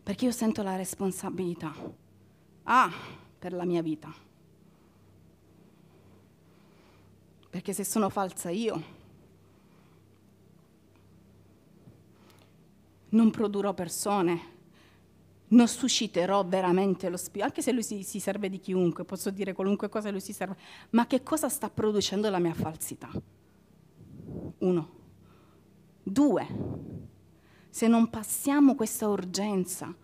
Perché 0.04 0.24
io 0.24 0.30
sento 0.30 0.62
la 0.62 0.76
responsabilità. 0.76 1.74
Ah, 2.62 2.92
per 3.36 3.52
la 3.52 3.64
mia 3.64 3.82
vita. 3.82 4.14
Perché 7.50 7.72
se 7.72 7.82
sono 7.82 8.08
falsa 8.08 8.50
io, 8.50 8.98
non 13.08 13.30
produrrò 13.32 13.74
persone 13.74 14.58
non 15.50 15.68
susciterò 15.68 16.44
veramente 16.44 17.08
lo 17.08 17.16
spirito, 17.16 17.44
anche 17.46 17.62
se 17.62 17.72
lui 17.72 17.82
si, 17.82 18.02
si, 18.02 18.20
serve 18.20 18.48
di 18.48 18.58
chiunque, 18.58 19.04
posso 19.04 19.30
dire 19.30 19.52
qualunque 19.52 19.88
cosa 19.88 20.10
lui 20.10 20.20
si 20.20 20.32
serve, 20.32 20.56
ma 20.90 21.06
che 21.06 21.22
cosa 21.22 21.48
sta 21.48 21.70
producendo 21.70 22.28
la 22.30 22.38
mia 22.38 22.54
falsità? 22.54 23.10
Uno. 24.58 24.98
Due, 26.02 26.46
se 27.68 27.86
non 27.86 28.10
passiamo 28.10 28.74
questa 28.74 29.08
urgenza 29.08 29.94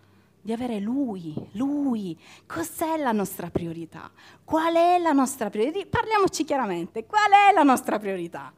di 0.41 0.53
avere 0.53 0.79
lui, 0.79 1.35
lui, 1.53 2.19
cos'è 2.47 2.97
la 2.97 3.13
nostra 3.13 3.51
priorità? 3.51 4.11
Qual 4.45 4.75
è 4.75 4.99
la 4.99 5.13
nostra 5.13 5.51
priorità? 5.51 5.87
Parliamoci 5.89 6.45
chiaramente, 6.45 7.07
qual 7.07 7.31
è 7.31 7.53
la 7.53 7.63
nostra 7.63 7.99
priorità? 7.99 8.53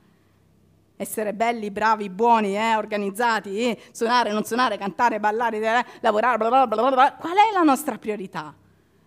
Essere 0.98 1.32
belli, 1.32 1.70
bravi, 1.70 2.10
buoni, 2.10 2.56
eh, 2.56 2.76
organizzati, 2.76 3.70
eh, 3.70 3.82
suonare, 3.92 4.32
non 4.32 4.44
suonare, 4.44 4.76
cantare, 4.76 5.20
ballare, 5.20 5.58
eh, 5.58 5.84
lavorare, 6.00 6.36
bla 6.36 6.48
bla 6.48 6.66
bla 6.66 6.90
bla. 6.90 7.12
Qual 7.14 7.36
è 7.36 7.52
la 7.52 7.62
nostra 7.62 7.96
priorità? 7.98 8.52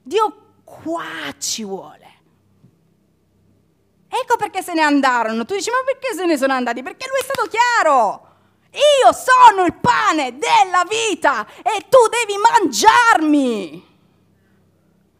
Dio 0.02 0.54
qua 0.64 1.04
ci 1.38 1.66
vuole. 1.66 2.10
Ecco 4.08 4.38
perché 4.38 4.62
se 4.62 4.74
ne 4.74 4.82
andarono. 4.82 5.46
Tu 5.46 5.56
dici, 5.56 5.70
ma 5.70 5.78
perché 5.86 6.16
se 6.16 6.26
ne 6.26 6.38
sono 6.38 6.54
andati? 6.54 6.82
Perché 6.82 7.08
lui 7.10 7.20
è 7.20 7.24
stato 7.24 7.50
chiaro. 7.50 8.30
Io 8.72 9.12
sono 9.12 9.66
il 9.66 9.74
pane 9.74 10.38
della 10.38 10.86
vita 10.88 11.46
e 11.62 11.88
tu 11.90 11.98
devi 12.10 12.40
mangiarmi. 12.40 13.90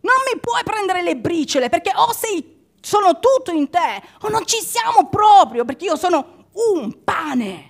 Non 0.02 0.16
mi 0.34 0.40
puoi 0.40 0.64
prendere 0.64 1.04
le 1.04 1.18
briciole 1.18 1.68
perché 1.68 1.92
o 1.94 2.14
sei 2.14 2.60
sono 2.82 3.20
tutto 3.20 3.52
in 3.52 3.70
te, 3.70 4.02
o 4.22 4.30
non 4.30 4.46
ci 4.46 4.58
siamo 4.58 5.08
proprio, 5.08 5.64
perché 5.66 5.86
io 5.86 5.96
sono 5.96 6.41
un 6.54 7.04
pane 7.04 7.70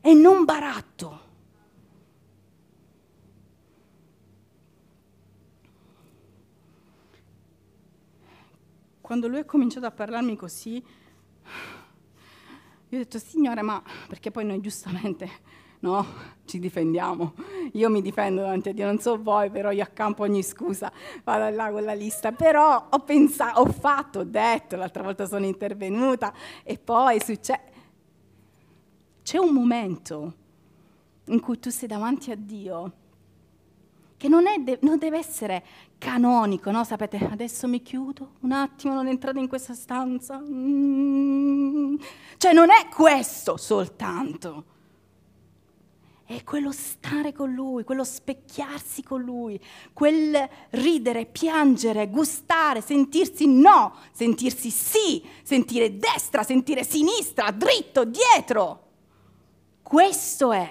e 0.00 0.14
non 0.14 0.44
baratto. 0.44 1.26
Quando 9.00 9.26
lui 9.26 9.38
ha 9.38 9.44
cominciato 9.44 9.86
a 9.86 9.90
parlarmi 9.90 10.36
così, 10.36 10.74
io 10.74 10.82
ho 12.96 13.02
detto, 13.02 13.18
Signore, 13.18 13.62
ma 13.62 13.82
perché 14.06 14.30
poi 14.30 14.44
noi 14.44 14.60
giustamente 14.60 15.47
no? 15.80 16.06
Ci 16.44 16.58
difendiamo. 16.58 17.34
Io 17.72 17.90
mi 17.90 18.00
difendo 18.00 18.40
davanti 18.40 18.70
a 18.70 18.72
Dio, 18.72 18.86
non 18.86 18.98
so 18.98 19.20
voi, 19.20 19.50
però 19.50 19.70
io 19.70 19.82
accampo 19.82 20.22
ogni 20.22 20.42
scusa, 20.42 20.90
vado 21.24 21.54
là 21.54 21.70
con 21.70 21.84
la 21.84 21.92
lista. 21.92 22.32
Però 22.32 22.86
ho 22.88 22.98
pensato, 23.00 23.60
ho 23.60 23.66
fatto, 23.66 24.20
ho 24.20 24.24
detto, 24.24 24.76
l'altra 24.76 25.02
volta 25.02 25.26
sono 25.26 25.44
intervenuta 25.44 26.32
e 26.62 26.78
poi 26.78 27.20
succede... 27.20 27.76
C'è 29.22 29.36
un 29.36 29.52
momento 29.52 30.34
in 31.26 31.40
cui 31.40 31.58
tu 31.58 31.68
sei 31.68 31.86
davanti 31.86 32.30
a 32.30 32.36
Dio 32.36 32.92
che 34.16 34.28
non, 34.28 34.44
de- 34.64 34.78
non 34.82 34.98
deve 34.98 35.18
essere 35.18 35.64
canonico, 35.98 36.70
no? 36.70 36.82
Sapete, 36.82 37.18
adesso 37.30 37.68
mi 37.68 37.82
chiudo 37.82 38.32
un 38.40 38.52
attimo, 38.52 38.94
non 38.94 39.06
entrate 39.06 39.38
in 39.38 39.46
questa 39.46 39.74
stanza. 39.74 40.38
Mm. 40.40 41.96
Cioè 42.36 42.52
non 42.52 42.70
è 42.70 42.88
questo 42.88 43.56
soltanto 43.56 44.76
è 46.28 46.44
quello 46.44 46.72
stare 46.72 47.32
con 47.32 47.54
lui, 47.54 47.84
quello 47.84 48.04
specchiarsi 48.04 49.02
con 49.02 49.22
lui, 49.22 49.58
quel 49.94 50.46
ridere, 50.72 51.24
piangere, 51.24 52.10
gustare, 52.10 52.82
sentirsi 52.82 53.46
no, 53.46 53.94
sentirsi 54.12 54.68
sì, 54.68 55.24
sentire 55.42 55.96
destra, 55.96 56.42
sentire 56.42 56.84
sinistra, 56.84 57.50
dritto, 57.50 58.04
dietro. 58.04 58.88
Questo 59.82 60.52
è. 60.52 60.70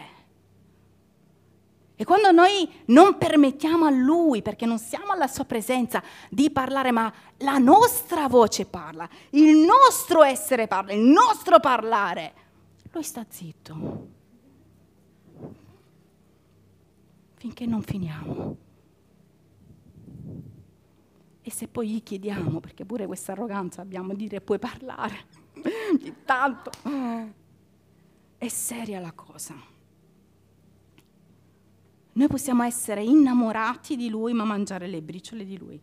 E 1.96 2.06
quando 2.06 2.30
noi 2.30 2.70
non 2.86 3.18
permettiamo 3.18 3.86
a 3.86 3.90
Lui, 3.90 4.44
perché 4.44 4.68
non 4.68 4.78
siamo 4.78 5.12
alla 5.12 5.26
Sua 5.26 5.46
presenza, 5.46 6.04
di 6.30 6.52
parlare, 6.52 6.92
ma 6.92 7.12
la 7.38 7.58
nostra 7.58 8.28
voce 8.28 8.68
parla, 8.68 9.10
il 9.32 9.58
nostro 9.58 10.22
essere 10.22 10.68
parla, 10.68 10.94
il 10.94 11.02
nostro 11.02 11.60
parlare, 11.60 12.34
Lui 12.92 13.02
sta 13.02 13.26
zitto. 13.28 14.17
Finché 17.48 17.66
non 17.66 17.82
finiamo. 17.82 18.58
E 21.42 21.50
se 21.50 21.70
poi 21.70 21.90
gli 21.90 22.04
chiediamo, 22.04 22.60
perché 22.60 22.84
pure 22.84 23.06
questa 23.06 23.32
arroganza 23.32 23.82
abbiamo 23.82 24.14
di 24.14 24.24
dire 24.24 24.42
puoi 24.42 24.60
parlare, 24.60 25.26
tanto, 26.26 26.72
è 28.38 28.48
seria 28.50 29.00
la 29.00 29.14
cosa. 29.14 29.56
Noi 32.12 32.28
possiamo 32.28 32.64
essere 32.64 33.04
innamorati 33.04 33.96
di 33.96 34.10
lui 34.10 34.34
ma 34.34 34.44
mangiare 34.44 34.88
le 34.88 35.02
briciole 35.02 35.46
di 35.46 35.58
lui. 35.58 35.80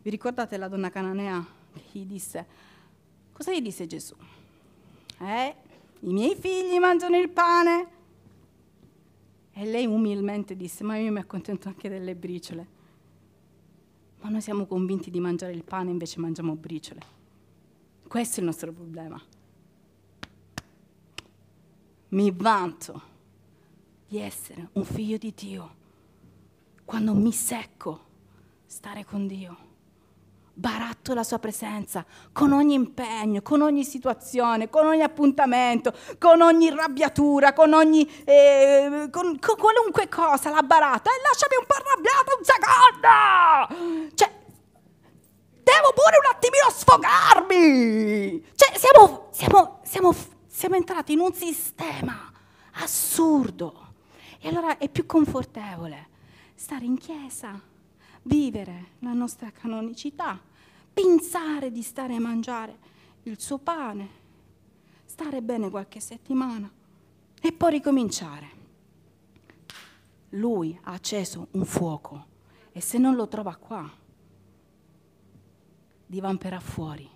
Vi 0.00 0.10
ricordate 0.10 0.56
la 0.56 0.68
donna 0.68 0.88
cananea 0.88 1.44
che 1.74 1.98
gli 1.98 2.06
disse, 2.06 2.46
cosa 3.32 3.52
gli 3.52 3.60
disse 3.60 3.86
Gesù? 3.86 4.14
Eh, 5.18 5.56
i 6.00 6.12
miei 6.12 6.34
figli 6.36 6.78
mangiano 6.78 7.18
il 7.18 7.28
pane 7.28 8.00
e 9.52 9.64
lei 9.64 9.86
umilmente 9.86 10.56
disse, 10.56 10.82
ma 10.82 10.96
io 10.96 11.12
mi 11.12 11.18
accontento 11.18 11.68
anche 11.68 11.88
delle 11.88 12.14
briciole. 12.14 12.80
Ma 14.20 14.28
noi 14.28 14.40
siamo 14.40 14.66
convinti 14.66 15.10
di 15.10 15.20
mangiare 15.20 15.52
il 15.52 15.64
pane, 15.64 15.90
invece 15.90 16.20
mangiamo 16.20 16.54
briciole. 16.54 17.00
Questo 18.06 18.36
è 18.36 18.38
il 18.40 18.46
nostro 18.46 18.72
problema. 18.72 19.20
Mi 22.08 22.30
vanto 22.30 23.02
di 24.06 24.18
essere 24.18 24.68
un 24.72 24.84
figlio 24.84 25.16
di 25.16 25.32
Dio 25.34 25.74
quando 26.84 27.14
mi 27.14 27.32
secco 27.32 28.04
stare 28.66 29.04
con 29.04 29.26
Dio 29.26 29.70
baratto 30.62 31.12
la 31.12 31.24
sua 31.24 31.40
presenza 31.40 32.06
con 32.32 32.52
ogni 32.52 32.74
impegno, 32.74 33.42
con 33.42 33.62
ogni 33.62 33.82
situazione, 33.82 34.70
con 34.70 34.86
ogni 34.86 35.02
appuntamento, 35.02 35.92
con 36.20 36.40
ogni 36.40 36.70
rabbiatura, 36.70 37.52
con 37.52 37.72
ogni 37.72 38.08
eh, 38.24 39.08
con, 39.10 39.40
con, 39.40 39.56
qualunque 39.56 40.08
cosa 40.08 40.50
la 40.50 40.62
barata 40.62 41.10
e 41.10 41.20
lasciami 41.20 41.56
un 41.58 41.66
po' 41.66 41.74
arrabbiato 41.74 42.38
un 42.38 42.44
secondo. 42.44 44.14
Cioè 44.14 44.30
devo 45.64 45.92
pure 45.94 46.18
un 46.22 46.30
attimino 46.30 46.70
sfogarmi. 46.70 48.44
Cioè 48.54 48.78
siamo, 48.78 49.28
siamo, 49.32 49.80
siamo, 49.82 50.14
siamo 50.46 50.76
entrati 50.76 51.14
in 51.14 51.18
un 51.18 51.34
sistema 51.34 52.32
assurdo. 52.74 53.94
E 54.38 54.46
allora 54.46 54.78
è 54.78 54.88
più 54.88 55.06
confortevole 55.06 56.10
stare 56.54 56.84
in 56.84 56.96
chiesa 56.98 57.60
vivere 58.22 58.92
la 59.00 59.12
nostra 59.12 59.50
canonicità, 59.50 60.40
pensare 60.92 61.70
di 61.70 61.82
stare 61.82 62.14
a 62.14 62.20
mangiare 62.20 62.78
il 63.24 63.40
suo 63.40 63.58
pane, 63.58 64.08
stare 65.04 65.42
bene 65.42 65.70
qualche 65.70 66.00
settimana 66.00 66.70
e 67.40 67.52
poi 67.52 67.70
ricominciare. 67.70 68.60
Lui 70.30 70.78
ha 70.82 70.92
acceso 70.92 71.48
un 71.52 71.64
fuoco 71.64 72.26
e 72.72 72.80
se 72.80 72.98
non 72.98 73.14
lo 73.14 73.28
trova 73.28 73.54
qua, 73.56 73.90
divamperà 76.06 76.60
fuori. 76.60 77.08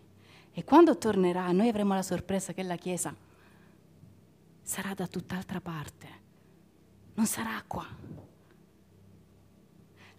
E 0.52 0.64
quando 0.64 0.96
tornerà, 0.96 1.50
noi 1.52 1.68
avremo 1.68 1.94
la 1.94 2.02
sorpresa 2.02 2.52
che 2.52 2.62
la 2.62 2.76
Chiesa 2.76 3.14
sarà 4.62 4.94
da 4.94 5.06
tutt'altra 5.06 5.60
parte, 5.60 6.08
non 7.14 7.26
sarà 7.26 7.62
qua. 7.66 7.86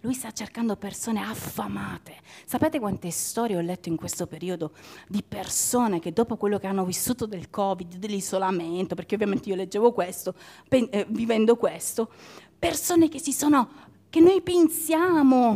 Lui 0.08 0.16
sta 0.16 0.32
cercando 0.32 0.78
persone 0.78 1.22
affamate. 1.22 2.16
Sapete 2.46 2.80
quante 2.80 3.12
storie 3.12 3.58
ho 3.58 3.60
letto 3.60 3.90
in 3.90 3.98
questo 3.98 4.26
periodo 4.26 4.72
di 5.06 5.22
persone 5.22 6.00
che 6.00 6.14
dopo 6.14 6.38
quello 6.38 6.60
che 6.60 6.68
hanno 6.68 6.86
vissuto 6.86 7.26
del 7.26 7.50
Covid, 7.50 7.96
dell'isolamento, 7.96 8.96
perché 8.96 9.16
ovviamente 9.16 9.50
io 9.50 9.56
leggevo 9.56 9.92
questo, 9.92 10.34
pen- 10.70 10.88
eh, 10.92 11.06
vivendo 11.10 11.58
questo, 11.58 12.10
persone 12.58 13.10
che 13.10 13.20
si 13.20 13.34
sono, 13.34 13.68
che 14.10 14.22
noi 14.22 14.42
pensiamo, 14.42 15.56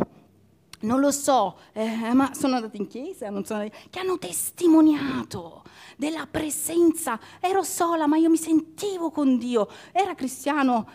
non 0.80 1.00
lo 1.00 1.12
so, 1.12 1.56
eh, 1.72 2.12
ma 2.12 2.34
sono 2.34 2.56
andate 2.56 2.76
in 2.76 2.88
chiesa, 2.88 3.32
sono, 3.44 3.66
che 3.88 3.98
hanno 4.00 4.18
testimoniato 4.18 5.62
della 5.96 6.26
presenza. 6.30 7.18
Ero 7.40 7.62
sola, 7.62 8.06
ma 8.06 8.18
io 8.18 8.28
mi 8.28 8.36
sentivo 8.36 9.10
con 9.10 9.38
Dio. 9.38 9.66
Era 9.92 10.14
cristiano, 10.14 10.86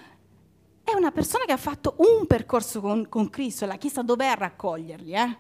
è 0.88 0.96
una 0.96 1.12
persona 1.12 1.44
che 1.44 1.52
ha 1.52 1.58
fatto 1.58 1.96
un 1.98 2.26
percorso 2.28 2.80
con, 2.80 3.10
con 3.10 3.30
Cristo, 3.30 3.66
la 3.66 3.76
Chiesa 3.76 4.02
dov'è 4.04 4.28
a 4.28 4.36
raccoglierli, 4.36 5.12
eh? 5.12 5.38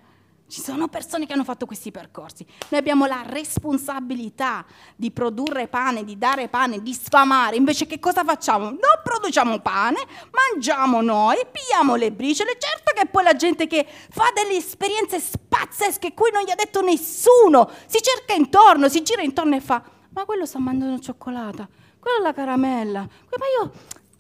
Ci 0.50 0.62
sono 0.62 0.90
persone 0.90 1.26
che 1.26 1.32
hanno 1.32 1.46
fatto 1.46 1.66
questi 1.66 1.90
percorsi. 1.90 2.46
Noi 2.70 2.80
abbiamo 2.80 3.06
la 3.06 3.22
responsabilità 3.26 4.66
di 4.96 5.12
produrre 5.12 5.70
pane, 5.70 6.04
di 6.04 6.18
dare 6.18 6.50
pane, 6.50 6.82
di 6.82 6.94
sfamare. 6.94 7.56
Invece 7.56 7.86
che 7.86 8.00
cosa 8.00 8.26
facciamo? 8.26 8.66
Non 8.66 9.02
produciamo 9.04 9.60
pane, 9.60 10.00
mangiamo 10.32 11.02
noi, 11.02 11.38
pigliamo 11.50 11.96
le 11.96 12.12
briciole. 12.12 12.58
Certo 12.58 12.92
che 12.94 13.08
poi 13.08 13.24
la 13.24 13.36
gente 13.36 13.68
che 13.68 13.86
fa 14.10 14.26
delle 14.34 14.58
esperienze 14.58 15.22
pazzesche, 15.48 16.14
cui 16.14 16.32
non 16.32 16.44
gli 16.44 16.50
ha 16.50 16.56
detto 16.56 16.82
nessuno, 16.82 17.70
si 17.86 18.00
cerca 18.02 18.34
intorno, 18.34 18.90
si 18.90 19.02
gira 19.02 19.22
intorno 19.22 19.56
e 19.56 19.62
fa, 19.62 19.82
ma 20.10 20.26
quello 20.26 20.46
sta 20.46 20.60
mangiando 20.60 21.00
cioccolata, 21.00 21.68
quello 22.00 22.22
la 22.22 22.34
caramella. 22.34 23.00
Ma 23.02 23.46
io 23.62 23.72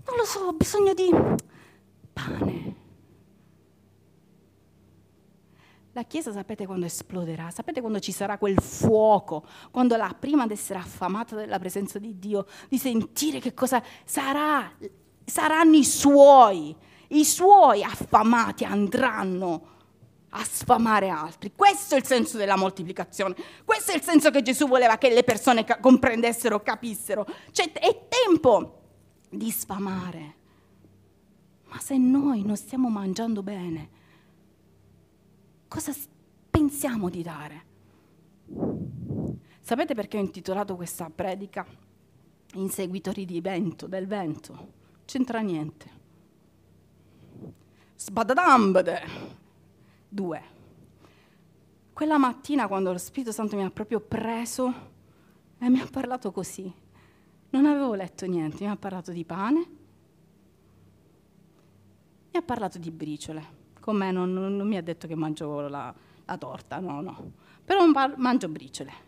non 0.07 0.17
lo 0.17 0.25
so, 0.25 0.39
ho 0.39 0.53
bisogno 0.53 0.93
di 0.93 1.09
pane. 2.13 2.75
La 5.91 6.03
Chiesa 6.03 6.31
sapete 6.31 6.67
quando 6.67 6.85
esploderà? 6.85 7.49
Sapete 7.49 7.81
quando 7.81 7.99
ci 7.99 8.11
sarà 8.11 8.37
quel 8.37 8.61
fuoco? 8.61 9.43
Quando 9.71 9.95
la 9.95 10.15
prima 10.17 10.43
ad 10.43 10.51
essere 10.51 10.77
affamata 10.77 11.35
della 11.35 11.57
presenza 11.57 11.97
di 11.97 12.19
Dio, 12.19 12.45
di 12.69 12.77
sentire 12.77 13.39
che 13.39 13.55
cosa 13.55 13.81
sarà? 14.05 14.71
Saranno 15.25 15.75
i 15.75 15.83
suoi, 15.83 16.75
i 17.09 17.25
suoi 17.25 17.83
affamati 17.83 18.63
andranno 18.63 19.75
a 20.29 20.43
sfamare 20.43 21.09
altri. 21.09 21.53
Questo 21.55 21.95
è 21.95 21.97
il 21.97 22.05
senso 22.05 22.37
della 22.37 22.55
moltiplicazione. 22.55 23.35
Questo 23.65 23.91
è 23.91 23.95
il 23.95 24.03
senso 24.03 24.29
che 24.29 24.43
Gesù 24.43 24.67
voleva 24.67 24.99
che 24.99 25.09
le 25.09 25.23
persone 25.23 25.65
comprendessero, 25.81 26.61
capissero. 26.61 27.25
Cioè, 27.51 27.71
è 27.71 28.07
tempo 28.07 28.76
di 29.29 29.51
sfamare. 29.51 30.35
Ma 31.65 31.79
se 31.79 31.97
noi 31.97 32.43
non 32.43 32.55
stiamo 32.55 32.89
mangiando 32.89 33.43
bene, 33.43 33.89
cosa 35.67 35.93
pensiamo 36.49 37.09
di 37.09 37.21
dare? 37.21 37.65
Sapete 39.61 39.93
perché 39.93 40.17
ho 40.17 40.21
intitolato 40.21 40.75
questa 40.75 41.09
predica 41.09 41.65
Inseguitori 42.53 43.25
di 43.25 43.41
vento, 43.41 43.87
del 43.87 44.07
vento? 44.07 44.73
C'entra 45.03 45.41
niente. 45.41 45.89
Sbadadambade. 47.95 49.35
Due. 50.07 50.41
quella 51.91 52.17
mattina 52.17 52.67
quando 52.67 52.91
lo 52.93 52.97
Spirito 52.97 53.31
Santo 53.33 53.57
mi 53.57 53.63
ha 53.63 53.69
proprio 53.69 53.99
preso 53.99 54.73
e 55.59 55.69
mi 55.69 55.79
ha 55.81 55.87
parlato 55.91 56.31
così, 56.31 56.71
non 57.57 57.71
avevo 57.71 57.93
letto 57.95 58.25
niente, 58.25 58.63
mi 58.63 58.69
ha 58.69 58.75
parlato 58.75 59.11
di 59.11 59.25
pane, 59.25 59.59
mi 62.31 62.37
ha 62.37 62.41
parlato 62.41 62.77
di 62.77 62.91
briciole. 62.91 63.55
Con 63.79 63.97
me 63.97 64.11
non, 64.11 64.31
non, 64.31 64.55
non 64.55 64.67
mi 64.67 64.77
ha 64.77 64.83
detto 64.83 65.07
che 65.07 65.15
mangio 65.15 65.67
la, 65.67 65.93
la 66.25 66.37
torta, 66.37 66.79
no, 66.79 67.01
no. 67.01 67.31
Però 67.65 67.85
mangio 68.15 68.47
briciole. 68.47 69.05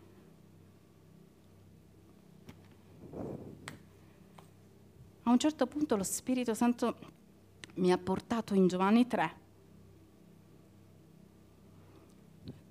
A 5.23 5.31
un 5.31 5.37
certo 5.37 5.67
punto 5.67 5.95
lo 5.95 6.03
Spirito 6.03 6.53
Santo 6.53 6.95
mi 7.75 7.91
ha 7.91 7.97
portato 7.97 8.55
in 8.55 8.67
Giovanni 8.67 9.05
3, 9.05 9.35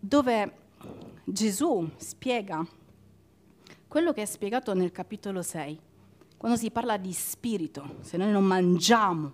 dove 0.01 0.57
Gesù 1.25 1.89
spiega 1.97 2.67
quello 3.89 4.13
che 4.13 4.23
è 4.23 4.27
spiegato 4.27 4.75
nel 4.75 4.93
capitolo 4.93 5.41
6, 5.41 5.81
quando 6.37 6.59
si 6.59 6.71
parla 6.71 6.99
di 6.99 7.13
spirito, 7.13 7.97
se 8.01 8.19
noi 8.19 8.31
non 8.31 8.45
mangiamo 8.45 9.33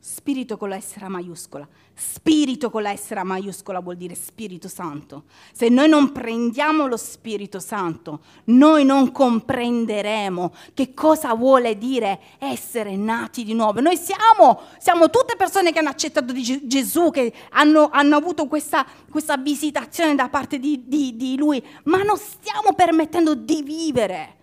Spirito 0.00 0.56
con 0.56 0.68
la 0.68 0.80
S 0.80 0.96
maiuscola. 1.08 1.66
Spirito 1.92 2.70
con 2.70 2.82
la 2.82 2.94
S 2.94 3.10
maiuscola 3.24 3.80
vuol 3.80 3.96
dire 3.96 4.14
Spirito 4.14 4.68
Santo. 4.68 5.24
Se 5.52 5.68
noi 5.68 5.88
non 5.88 6.12
prendiamo 6.12 6.86
lo 6.86 6.96
Spirito 6.96 7.58
Santo, 7.58 8.20
noi 8.44 8.84
non 8.84 9.10
comprenderemo 9.10 10.54
che 10.72 10.94
cosa 10.94 11.34
vuole 11.34 11.76
dire 11.76 12.20
essere 12.38 12.94
nati 12.94 13.42
di 13.42 13.54
nuovo. 13.54 13.80
Noi 13.80 13.96
siamo, 13.96 14.60
siamo 14.78 15.10
tutte 15.10 15.34
persone 15.36 15.72
che 15.72 15.80
hanno 15.80 15.88
accettato 15.88 16.32
Gesù, 16.32 17.10
che 17.10 17.32
hanno, 17.50 17.88
hanno 17.90 18.14
avuto 18.14 18.46
questa, 18.46 18.86
questa, 19.10 19.36
visitazione 19.36 20.14
da 20.14 20.28
parte 20.28 20.60
di, 20.60 20.84
di, 20.86 21.16
di 21.16 21.36
Lui, 21.36 21.64
ma 21.84 22.02
non 22.04 22.16
stiamo 22.16 22.72
permettendo 22.74 23.34
di 23.34 23.62
vivere 23.62 24.36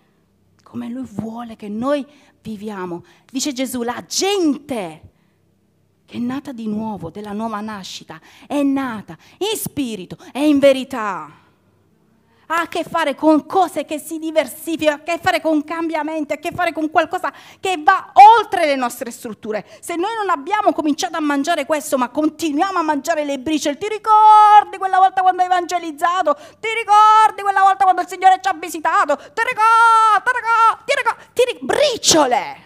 come 0.63 0.89
Lui 0.89 1.07
vuole 1.09 1.55
che 1.55 1.69
noi 1.69 2.05
viviamo. 2.41 3.05
Dice 3.31 3.53
Gesù, 3.53 3.81
la 3.83 4.03
gente 4.05 5.13
che 6.05 6.17
è 6.17 6.19
nata 6.19 6.51
di 6.51 6.67
nuovo, 6.67 7.09
della 7.09 7.31
nuova 7.31 7.59
nascita, 7.61 8.19
è 8.47 8.61
nata 8.61 9.17
in 9.39 9.57
spirito 9.57 10.17
e 10.31 10.47
in 10.47 10.59
verità. 10.59 11.43
Ha 12.47 12.59
a 12.59 12.67
che 12.67 12.83
fare 12.83 13.15
con 13.15 13.47
cose 13.47 13.85
che 13.85 13.97
si 13.97 14.19
diversificano, 14.19 14.97
ha 14.97 14.99
a 14.99 15.03
che 15.03 15.17
fare 15.19 15.41
con 15.41 15.63
cambiamenti, 15.63 16.31
ha 16.31 16.35
a 16.35 16.39
che 16.39 16.51
fare 16.51 16.73
con 16.73 16.91
qualcosa 16.91 17.33
che 17.59 17.81
va 17.83 18.11
oltre 18.37 18.67
le 18.67 18.75
nostre 18.75 19.09
strutture. 19.09 19.65
Se 19.79 19.95
noi 19.95 20.11
non 20.15 20.29
abbiamo 20.29 20.71
cominciato 20.71 21.17
a 21.17 21.21
mangiare 21.21 21.65
questo, 21.65 21.97
ma 21.97 22.09
continuiamo 22.09 22.77
a 22.77 22.83
mangiare 22.83 23.25
le 23.25 23.39
briciole, 23.39 23.79
ti 23.79 23.87
ricordi 23.87 24.77
quella 24.77 24.99
volta 24.99 25.21
quando 25.21 25.41
hai 25.41 25.47
evangelizzato? 25.47 26.35
Ti 26.35 26.67
ricordi 26.77 27.41
quella 27.41 27.61
volta 27.61 27.83
quando 27.83 28.01
il 28.01 28.07
Signore 28.07 28.39
ci 28.39 28.47
ha 28.47 28.53
visitato? 28.53 29.15
Ti 29.15 29.41
ricordi, 29.41 30.21
ti 30.23 30.31
ricordi, 30.35 30.83
ti 30.85 30.93
ricordi, 30.97 31.23
ti 31.33 31.43
ricordi, 31.47 31.65
briciole! 31.65 32.63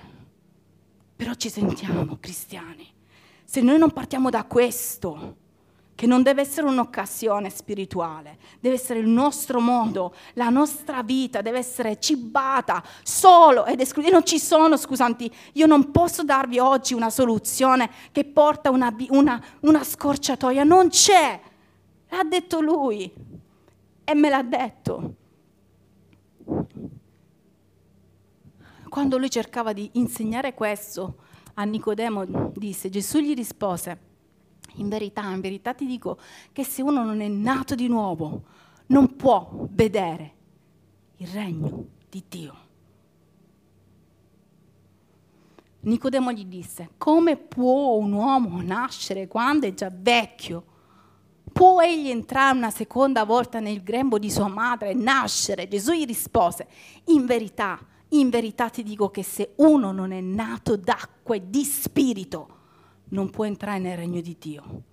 Però 1.15 1.34
ci 1.36 1.49
sentiamo 1.49 2.17
cristiani 2.19 2.97
se 3.50 3.62
noi 3.62 3.80
non 3.80 3.90
partiamo 3.90 4.30
da 4.30 4.44
questo, 4.44 5.38
che 5.96 6.06
non 6.06 6.22
deve 6.22 6.42
essere 6.42 6.68
un'occasione 6.68 7.50
spirituale, 7.50 8.38
deve 8.60 8.76
essere 8.76 9.00
il 9.00 9.08
nostro 9.08 9.60
modo, 9.60 10.14
la 10.34 10.50
nostra 10.50 11.02
vita 11.02 11.42
deve 11.42 11.58
essere 11.58 12.00
cibata 12.00 12.84
solo 13.02 13.66
ed 13.66 13.80
esclusiva. 13.80 14.14
Non 14.14 14.24
ci 14.24 14.38
sono, 14.38 14.78
scusanti, 14.78 15.34
io 15.54 15.66
non 15.66 15.90
posso 15.90 16.24
darvi 16.24 16.60
oggi 16.60 16.94
una 16.94 17.10
soluzione 17.10 17.90
che 18.12 18.24
porta 18.24 18.70
una, 18.70 18.96
una, 19.10 19.44
una 19.62 19.84
scorciatoia, 19.84 20.64
non 20.64 20.90
c'è. 20.90 21.42
L'ha 22.10 22.24
detto 22.26 22.62
lui 22.62 23.12
e 24.04 24.14
me 24.14 24.30
l'ha 24.30 24.44
detto. 24.44 25.16
Quando 28.88 29.18
lui 29.18 29.32
cercava 29.32 29.74
di 29.74 29.90
insegnare 29.94 30.54
questo, 30.54 31.16
a 31.60 31.63
Nicodemo 31.65 32.54
disse, 32.56 32.89
Gesù 32.89 33.19
gli 33.19 33.34
rispose, 33.34 34.08
in 34.76 34.88
verità, 34.88 35.30
in 35.30 35.41
verità 35.41 35.74
ti 35.74 35.86
dico 35.86 36.17
che 36.54 36.63
se 36.63 36.82
uno 36.82 37.04
non 37.04 37.19
è 37.19 37.28
nato 37.28 37.76
di 37.76 37.89
nuovo, 37.89 38.43
non 38.88 39.17
può 39.17 39.67
vedere 39.72 40.34
il 41.17 41.28
regno 41.28 41.86
di 42.10 42.24
Dio. 42.30 42.56
Nicodemo 45.82 46.32
gli 46.32 46.45
disse, 46.45 46.91
come 46.98 47.36
può 47.36 47.95
un 47.95 48.13
uomo 48.13 48.62
nascere 48.62 49.28
quando 49.28 49.67
è 49.67 49.74
già 49.74 49.91
vecchio? 49.93 50.63
Può 51.52 51.82
egli 51.82 52.10
entrare 52.10 52.58
una 52.58 52.69
seconda 52.69 53.26
volta 53.26 53.60
nel 53.60 53.84
grembo 53.84 54.17
di 54.17 54.32
sua 54.32 54.48
madre 54.48 54.91
e 54.91 54.93
nascere? 54.93 55.67
Gesù 55.67 55.91
gli 55.91 56.06
rispose, 56.06 56.67
in 57.08 57.26
verità, 57.26 57.78
in 58.10 58.30
verità 58.30 58.69
ti 58.69 58.84
dico 58.84 59.10
che 59.10 59.24
se 59.24 59.54
uno 59.58 59.91
non 59.91 60.12
è 60.12 60.22
nato 60.22 60.76
d'acqua 60.76 61.36
e 61.36 61.50
di 61.50 61.63
spirito, 61.63 62.58
non 63.10 63.30
può 63.30 63.45
entrare 63.45 63.80
nel 63.80 63.98
regno 63.98 64.22
di 64.22 64.36
Dio. 64.39 64.84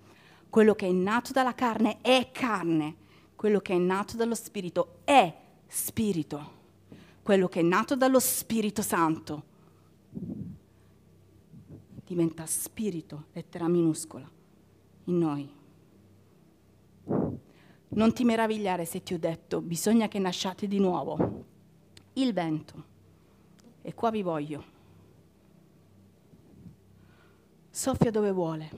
Quello 0.51 0.75
che 0.75 0.87
è 0.87 0.93
nato 0.93 1.33
dalla 1.33 1.55
carne 1.55 2.01
è 2.01 2.31
carne, 2.33 2.97
quello 3.35 3.61
che 3.61 3.75
è 3.75 3.79
nato 3.79 4.17
dallo 4.17 4.35
spirito 4.35 4.99
è 5.05 5.35
spirito. 5.67 6.55
Quello 7.23 7.49
che 7.49 7.59
è 7.59 7.63
nato 7.63 7.97
dallo 7.97 8.21
Spirito 8.21 8.83
Santo 8.83 9.43
diventa 12.07 12.47
spirito, 12.47 13.25
lettera 13.33 13.67
minuscola, 13.67 14.31
in 15.07 15.19
noi. 15.19 15.51
Non 17.89 18.13
ti 18.13 18.23
meravigliare 18.23 18.85
se 18.85 19.03
ti 19.03 19.13
ho 19.13 19.19
detto, 19.19 19.61
bisogna 19.61 20.07
che 20.07 20.21
nasciate 20.21 20.69
di 20.69 20.79
nuovo. 20.79 21.45
Il 22.13 22.33
vento 22.33 22.95
e 23.87 23.95
qua 23.95 24.11
vi 24.11 24.23
voglio. 24.23 24.65
Soffia 27.71 28.11
dove 28.11 28.33
vuole 28.33 28.71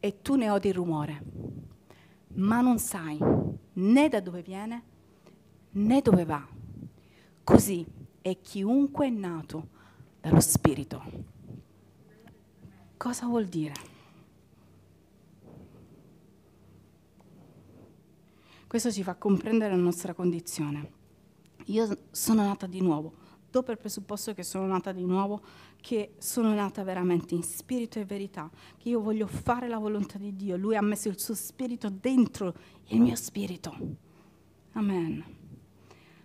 e 0.00 0.22
tu 0.22 0.34
ne 0.36 0.48
odi 0.48 0.68
il 0.68 0.74
rumore, 0.74 1.22
ma 2.36 2.62
non 2.62 2.78
sai 2.78 3.18
né 3.74 4.08
da 4.08 4.20
dove 4.20 4.40
viene 4.40 4.82
né 5.72 6.00
dove 6.00 6.24
va. 6.24 6.42
Così 7.44 7.84
è 8.22 8.40
chiunque 8.40 9.08
è 9.08 9.10
nato 9.10 9.68
dallo 10.22 10.40
Spirito. 10.40 11.02
Cosa 12.96 13.26
vuol 13.26 13.44
dire? 13.44 13.74
Questo 18.66 18.90
ci 18.90 19.02
fa 19.02 19.16
comprendere 19.16 19.76
la 19.76 19.82
nostra 19.82 20.14
condizione. 20.14 20.92
Io 21.66 22.04
sono 22.10 22.42
nata 22.42 22.66
di 22.66 22.80
nuovo, 22.80 23.19
do 23.50 23.62
per 23.62 23.76
presupposto 23.76 24.32
che 24.32 24.42
sono 24.42 24.66
nata 24.66 24.92
di 24.92 25.04
nuovo, 25.04 25.40
che 25.80 26.14
sono 26.18 26.54
nata 26.54 26.84
veramente 26.84 27.34
in 27.34 27.42
spirito 27.42 27.98
e 27.98 28.04
verità, 28.04 28.48
che 28.78 28.88
io 28.88 29.00
voglio 29.00 29.26
fare 29.26 29.68
la 29.68 29.78
volontà 29.78 30.18
di 30.18 30.36
Dio. 30.36 30.56
Lui 30.56 30.76
ha 30.76 30.82
messo 30.82 31.08
il 31.08 31.18
suo 31.18 31.34
spirito 31.34 31.90
dentro 31.90 32.54
il 32.86 33.00
mio 33.00 33.16
spirito. 33.16 33.76
Amen. 34.72 35.38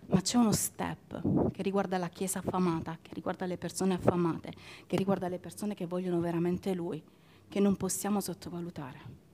Ma 0.08 0.20
c'è 0.20 0.38
uno 0.38 0.52
step 0.52 1.50
che 1.50 1.62
riguarda 1.62 1.98
la 1.98 2.08
Chiesa 2.08 2.38
affamata, 2.38 2.96
che 3.02 3.12
riguarda 3.12 3.44
le 3.44 3.58
persone 3.58 3.94
affamate, 3.94 4.52
che 4.86 4.96
riguarda 4.96 5.26
le 5.26 5.40
persone 5.40 5.74
che 5.74 5.86
vogliono 5.86 6.20
veramente 6.20 6.74
Lui, 6.74 7.02
che 7.48 7.58
non 7.58 7.76
possiamo 7.76 8.20
sottovalutare. 8.20 9.24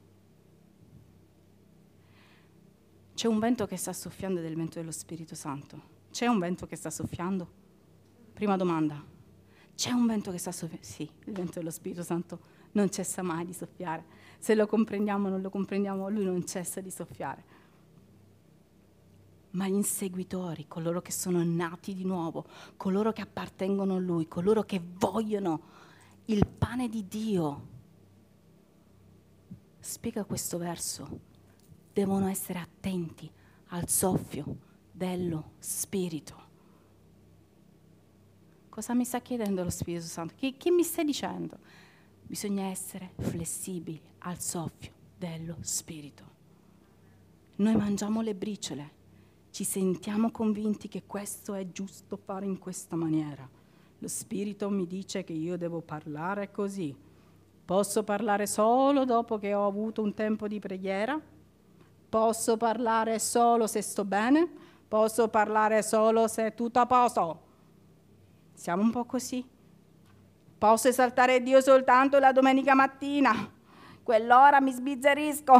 C'è 3.14 3.28
un 3.28 3.38
vento 3.38 3.66
che 3.66 3.76
sta 3.76 3.92
soffiando 3.92 4.40
il 4.40 4.56
vento 4.56 4.78
dello 4.78 4.90
Spirito 4.90 5.34
Santo. 5.34 5.90
C'è 6.10 6.26
un 6.26 6.38
vento 6.38 6.66
che 6.66 6.76
sta 6.76 6.88
soffiando? 6.88 7.60
Prima 8.32 8.56
domanda. 8.56 9.02
C'è 9.74 9.90
un 9.90 10.06
vento 10.06 10.30
che 10.30 10.38
sta 10.38 10.52
soffiando? 10.52 10.84
Sì, 10.86 11.02
il 11.02 11.32
vento 11.32 11.58
dello 11.58 11.70
Spirito 11.70 12.02
Santo 12.02 12.40
non 12.72 12.90
cessa 12.90 13.22
mai 13.22 13.44
di 13.44 13.52
soffiare. 13.52 14.04
Se 14.38 14.54
lo 14.54 14.66
comprendiamo 14.66 15.26
o 15.26 15.30
non 15.30 15.40
lo 15.40 15.50
comprendiamo, 15.50 16.08
lui 16.08 16.24
non 16.24 16.44
cessa 16.46 16.80
di 16.80 16.90
soffiare. 16.90 17.44
Ma 19.50 19.68
gli 19.68 19.74
inseguitori, 19.74 20.66
coloro 20.66 21.02
che 21.02 21.12
sono 21.12 21.42
nati 21.44 21.94
di 21.94 22.04
nuovo, 22.04 22.46
coloro 22.76 23.12
che 23.12 23.20
appartengono 23.20 23.96
a 23.96 23.98
lui, 23.98 24.26
coloro 24.26 24.62
che 24.62 24.80
vogliono 24.82 25.62
il 26.26 26.46
pane 26.46 26.88
di 26.88 27.06
Dio, 27.06 27.66
spiega 29.78 30.24
questo 30.24 30.56
verso, 30.56 31.20
devono 31.92 32.28
essere 32.28 32.60
attenti 32.60 33.30
al 33.68 33.88
soffio 33.88 34.56
dello 34.90 35.52
Spirito. 35.58 36.41
Cosa 38.72 38.94
mi 38.94 39.04
sta 39.04 39.20
chiedendo 39.20 39.62
lo 39.62 39.68
Spirito 39.68 40.06
Santo? 40.06 40.32
Che, 40.34 40.54
che 40.56 40.70
mi 40.70 40.82
stai 40.82 41.04
dicendo? 41.04 41.58
Bisogna 42.22 42.68
essere 42.68 43.12
flessibili 43.18 44.00
al 44.20 44.40
soffio 44.40 44.92
dello 45.14 45.56
Spirito. 45.60 46.24
Noi 47.56 47.76
mangiamo 47.76 48.22
le 48.22 48.34
briciole, 48.34 48.90
ci 49.50 49.64
sentiamo 49.64 50.30
convinti 50.30 50.88
che 50.88 51.02
questo 51.06 51.52
è 51.52 51.70
giusto 51.70 52.16
fare 52.16 52.46
in 52.46 52.58
questa 52.58 52.96
maniera. 52.96 53.46
Lo 53.98 54.08
Spirito 54.08 54.70
mi 54.70 54.86
dice 54.86 55.22
che 55.22 55.34
io 55.34 55.58
devo 55.58 55.82
parlare 55.82 56.50
così. 56.50 56.96
Posso 57.66 58.04
parlare 58.04 58.46
solo 58.46 59.04
dopo 59.04 59.36
che 59.36 59.52
ho 59.52 59.66
avuto 59.66 60.00
un 60.00 60.14
tempo 60.14 60.48
di 60.48 60.60
preghiera? 60.60 61.20
Posso 62.08 62.56
parlare 62.56 63.18
solo 63.18 63.66
se 63.66 63.82
sto 63.82 64.06
bene? 64.06 64.50
Posso 64.88 65.28
parlare 65.28 65.82
solo 65.82 66.26
se 66.26 66.46
è 66.46 66.54
tutto 66.54 66.78
a 66.78 66.86
posto? 66.86 67.50
Siamo 68.62 68.82
un 68.82 68.92
po' 68.92 69.04
così. 69.04 69.44
Posso 70.56 70.86
esaltare 70.86 71.42
Dio 71.42 71.60
soltanto 71.60 72.20
la 72.20 72.30
domenica 72.30 72.76
mattina? 72.76 73.50
Quell'ora 74.04 74.60
mi 74.60 74.70
sbizzerisco. 74.70 75.54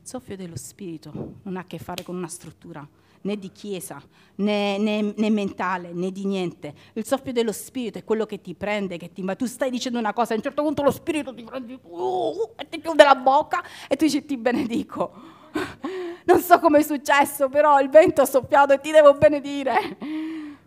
Il 0.00 0.06
soffio 0.06 0.36
dello 0.36 0.54
Spirito 0.54 1.10
non 1.42 1.56
ha 1.56 1.62
a 1.62 1.64
che 1.64 1.80
fare 1.80 2.04
con 2.04 2.14
una 2.14 2.28
struttura 2.28 2.86
né 3.22 3.36
di 3.36 3.50
chiesa, 3.50 4.00
né, 4.36 4.78
né, 4.78 5.02
né, 5.16 5.30
mentale, 5.30 5.92
né 5.92 6.12
di 6.12 6.26
niente. 6.26 6.72
Il 6.92 7.04
soffio 7.04 7.32
dello 7.32 7.50
spirito 7.50 7.98
è 7.98 8.04
quello 8.04 8.24
che 8.24 8.40
ti 8.40 8.54
prende, 8.54 8.98
che 8.98 9.12
ti 9.12 9.22
ma 9.22 9.34
tu 9.34 9.46
stai 9.46 9.70
dicendo 9.70 9.98
una 9.98 10.12
cosa, 10.12 10.34
a 10.34 10.36
un 10.36 10.42
certo 10.42 10.62
punto 10.62 10.84
lo 10.84 10.92
spirito 10.92 11.34
ti 11.34 11.42
prende 11.42 11.76
uh, 11.82 12.52
e 12.54 12.68
ti 12.68 12.80
chiude 12.80 13.02
la 13.02 13.16
bocca 13.16 13.64
e 13.88 13.96
tu 13.96 14.04
dici 14.04 14.24
ti 14.24 14.36
benedico. 14.36 15.33
Non 16.26 16.40
so 16.40 16.58
come 16.58 16.78
è 16.78 16.82
successo, 16.82 17.48
però 17.48 17.80
il 17.80 17.90
vento 17.90 18.22
ha 18.22 18.26
soffiato 18.26 18.72
e 18.72 18.80
ti 18.80 18.90
devo 18.90 19.12
benedire. 19.14 19.98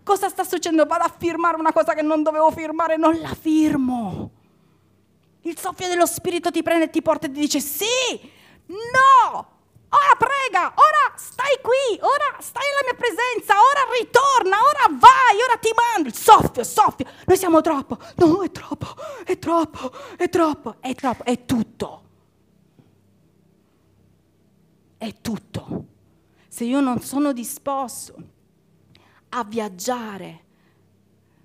Cosa 0.04 0.30
sta 0.30 0.44
succedendo? 0.44 0.86
Vado 0.86 1.04
a 1.04 1.14
firmare 1.16 1.58
una 1.58 1.74
cosa 1.74 1.94
che 1.94 2.04
non 2.04 2.22
dovevo 2.22 2.52
firmare, 2.52 2.96
non 2.96 3.20
la 3.20 3.34
firmo. 3.34 4.32
Il 5.42 5.58
soffio 5.58 5.88
dello 5.88 6.06
spirito 6.06 6.52
ti 6.52 6.62
prende 6.62 6.86
e 6.86 6.90
ti 6.90 7.02
porta 7.02 7.26
e 7.26 7.32
ti 7.32 7.40
dice 7.40 7.60
sì, 7.60 7.86
no, 8.68 9.48
ora 9.90 10.16
prega, 10.18 10.74
ora 10.76 11.14
stai 11.16 11.58
qui, 11.62 11.98
ora 12.02 12.38
stai 12.40 12.64
nella 12.64 12.92
mia 12.92 12.96
presenza, 12.96 13.56
ora 13.56 13.98
ritorna, 14.00 14.58
ora 14.58 14.96
vai, 15.00 15.42
ora 15.44 15.58
ti 15.60 15.72
mando. 15.74 16.10
Il 16.10 16.16
soffio, 16.16 16.64
soffio. 16.64 17.06
Noi 17.26 17.38
siamo 17.38 17.62
troppo. 17.62 17.98
No, 18.18 18.44
è 18.44 18.52
troppo, 18.52 18.88
è 19.26 19.40
troppo, 19.40 19.92
è 20.16 20.30
troppo, 20.30 20.76
è 20.82 20.94
troppo, 20.94 21.24
è 21.24 21.46
tutto. 21.46 22.07
È 24.98 25.14
tutto. 25.22 25.88
Se 26.48 26.64
io 26.66 26.80
non 26.80 27.00
sono 27.02 27.34
disposto 27.34 28.16
a 29.30 29.44
viaggiare, 29.44 30.44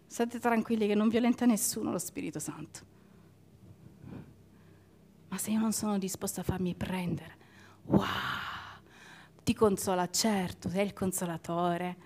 state 0.06 0.38
tranquilli 0.38 0.86
che 0.86 0.94
non 0.94 1.08
violenta 1.08 1.44
nessuno 1.44 1.90
lo 1.90 1.98
Spirito 1.98 2.38
Santo. 2.38 2.80
Ma 5.28 5.38
se 5.38 5.50
io 5.50 5.58
non 5.58 5.72
sono 5.72 5.98
disposto 5.98 6.40
a 6.40 6.44
farmi 6.44 6.74
prendere 6.74 7.40
wow, 7.86 8.06
ti 9.42 9.54
consola, 9.54 10.08
certo, 10.10 10.68
sei 10.68 10.86
il 10.86 10.92
consolatore, 10.92 11.96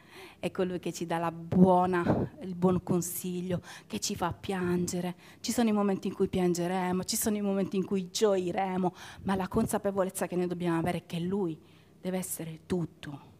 è 0.46 0.50
colui 0.50 0.78
che 0.78 0.92
ci 0.92 1.06
dà 1.06 1.30
buona, 1.30 2.32
il 2.40 2.54
buon 2.54 2.82
consiglio, 2.82 3.60
che 3.86 4.00
ci 4.00 4.16
fa 4.16 4.32
piangere. 4.32 5.14
Ci 5.40 5.52
sono 5.52 5.68
i 5.68 5.72
momenti 5.72 6.08
in 6.08 6.14
cui 6.14 6.28
piangeremo, 6.28 7.04
ci 7.04 7.16
sono 7.16 7.36
i 7.36 7.40
momenti 7.40 7.76
in 7.76 7.84
cui 7.84 8.10
gioiremo, 8.10 8.94
ma 9.22 9.34
la 9.34 9.48
consapevolezza 9.48 10.26
che 10.26 10.36
noi 10.36 10.46
dobbiamo 10.46 10.78
avere 10.78 10.98
è 10.98 11.06
che 11.06 11.20
Lui 11.20 11.58
deve 12.00 12.18
essere 12.18 12.60
tutto. 12.66 13.34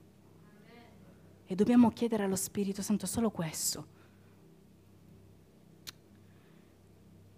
E 1.46 1.54
dobbiamo 1.54 1.90
chiedere 1.92 2.24
allo 2.24 2.36
Spirito 2.36 2.82
Santo 2.82 3.06
solo 3.06 3.30
questo. 3.30 3.94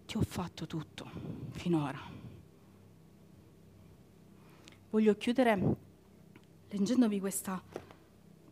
Ti 0.06 0.16
ho 0.16 0.22
fatto 0.22 0.66
tutto 0.66 1.10
finora. 1.50 2.00
Voglio 4.90 5.14
chiudere 5.16 5.76
leggendovi 6.70 7.20
questa, 7.20 7.62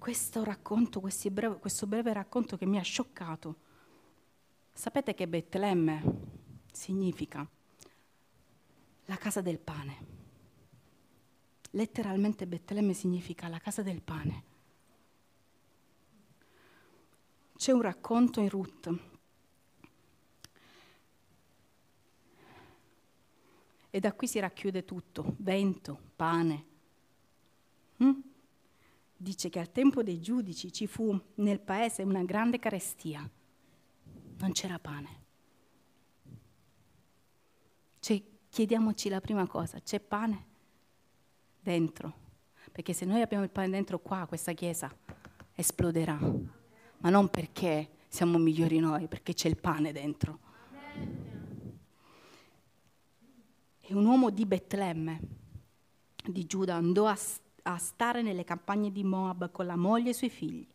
questo 0.06 0.44
racconto, 0.44 1.02
breve, 1.32 1.58
questo 1.58 1.88
breve 1.88 2.12
racconto 2.12 2.56
che 2.56 2.64
mi 2.64 2.78
ha 2.78 2.82
scioccato. 2.82 3.56
Sapete 4.72 5.14
che 5.14 5.26
Betlemme 5.26 6.00
significa 6.70 7.44
la 9.06 9.16
casa 9.16 9.40
del 9.40 9.58
pane. 9.58 10.06
Letteralmente 11.70 12.46
Betlemme 12.46 12.94
significa 12.94 13.48
la 13.48 13.58
casa 13.58 13.82
del 13.82 14.00
pane. 14.00 14.44
C'è 17.56 17.72
un 17.72 17.82
racconto 17.82 18.38
in 18.38 18.48
Ruth 18.48 19.00
E 23.90 23.98
da 23.98 24.12
qui 24.12 24.28
si 24.28 24.38
racchiude 24.38 24.84
tutto, 24.84 25.34
vento, 25.38 25.98
pane. 26.14 26.66
Mm? 28.04 28.34
Dice 29.16 29.48
che 29.48 29.58
al 29.58 29.72
tempo 29.72 30.02
dei 30.02 30.20
giudici 30.20 30.70
ci 30.70 30.86
fu 30.86 31.18
nel 31.36 31.58
paese 31.58 32.02
una 32.02 32.22
grande 32.22 32.58
carestia, 32.58 33.28
non 34.38 34.52
c'era 34.52 34.78
pane. 34.78 35.24
Cioè, 37.98 38.22
chiediamoci 38.50 39.08
la 39.08 39.20
prima 39.20 39.46
cosa, 39.46 39.80
c'è 39.80 40.00
pane 40.00 40.46
dentro? 41.60 42.24
Perché 42.70 42.92
se 42.92 43.06
noi 43.06 43.22
abbiamo 43.22 43.44
il 43.44 43.50
pane 43.50 43.70
dentro 43.70 43.98
qua, 43.98 44.26
questa 44.26 44.52
chiesa 44.52 44.94
esploderà, 45.54 46.18
ma 46.98 47.08
non 47.08 47.28
perché 47.28 47.88
siamo 48.08 48.36
migliori 48.38 48.78
noi, 48.78 49.08
perché 49.08 49.32
c'è 49.32 49.48
il 49.48 49.56
pane 49.56 49.92
dentro. 49.92 50.38
E 53.80 53.94
un 53.94 54.04
uomo 54.04 54.30
di 54.30 54.44
Betlemme, 54.44 55.20
di 56.24 56.44
Giuda, 56.44 56.74
andò 56.74 57.06
a, 57.06 57.18
a 57.66 57.78
stare 57.78 58.22
nelle 58.22 58.44
campagne 58.44 58.92
di 58.92 59.02
Moab 59.02 59.50
con 59.50 59.66
la 59.66 59.76
moglie 59.76 60.08
e 60.08 60.10
i 60.10 60.14
suoi 60.14 60.30
figli. 60.30 60.66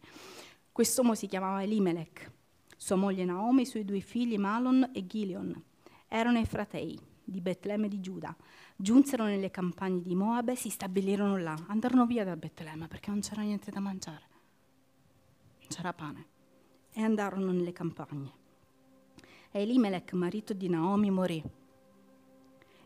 Quest'uomo 0.72 1.16
si 1.16 1.28
chiamava 1.28 1.64
Elimelech, 1.64 2.32
sua 2.76 2.96
moglie 2.96 3.26
Naomi, 3.26 3.62
i 3.62 3.66
suoi 3.66 3.86
due 3.86 4.00
figli 4.02 4.38
Malon 4.38 4.92
e 4.94 5.06
Gilion. 5.08 5.64
Erano 6.08 6.40
i 6.40 6.46
fratelli 6.46 7.00
di 7.24 7.40
Betlemme 7.40 7.88
di 7.88 8.00
Giuda. 8.00 8.36
Giunsero 8.76 9.24
nelle 9.24 9.52
campagne 9.52 10.02
di 10.02 10.16
Moab 10.16 10.50
e 10.50 10.56
si 10.56 10.70
stabilirono 10.70 11.38
là. 11.38 11.56
Andarono 11.68 12.06
via 12.06 12.24
da 12.24 12.36
Betlemme 12.36 12.88
perché 12.88 13.10
non 13.10 13.22
c'era 13.22 13.42
niente 13.42 13.72
da 13.72 13.80
mangiare. 13.80 14.26
Non 15.60 15.70
c'era 15.70 15.94
pane. 15.94 16.26
E 16.94 17.02
andarono 17.02 17.52
nelle 17.52 17.72
campagne. 17.72 18.40
Elimelech, 19.52 20.14
marito 20.14 20.54
di 20.54 20.68
Naomi, 20.68 21.10
morì 21.10 21.44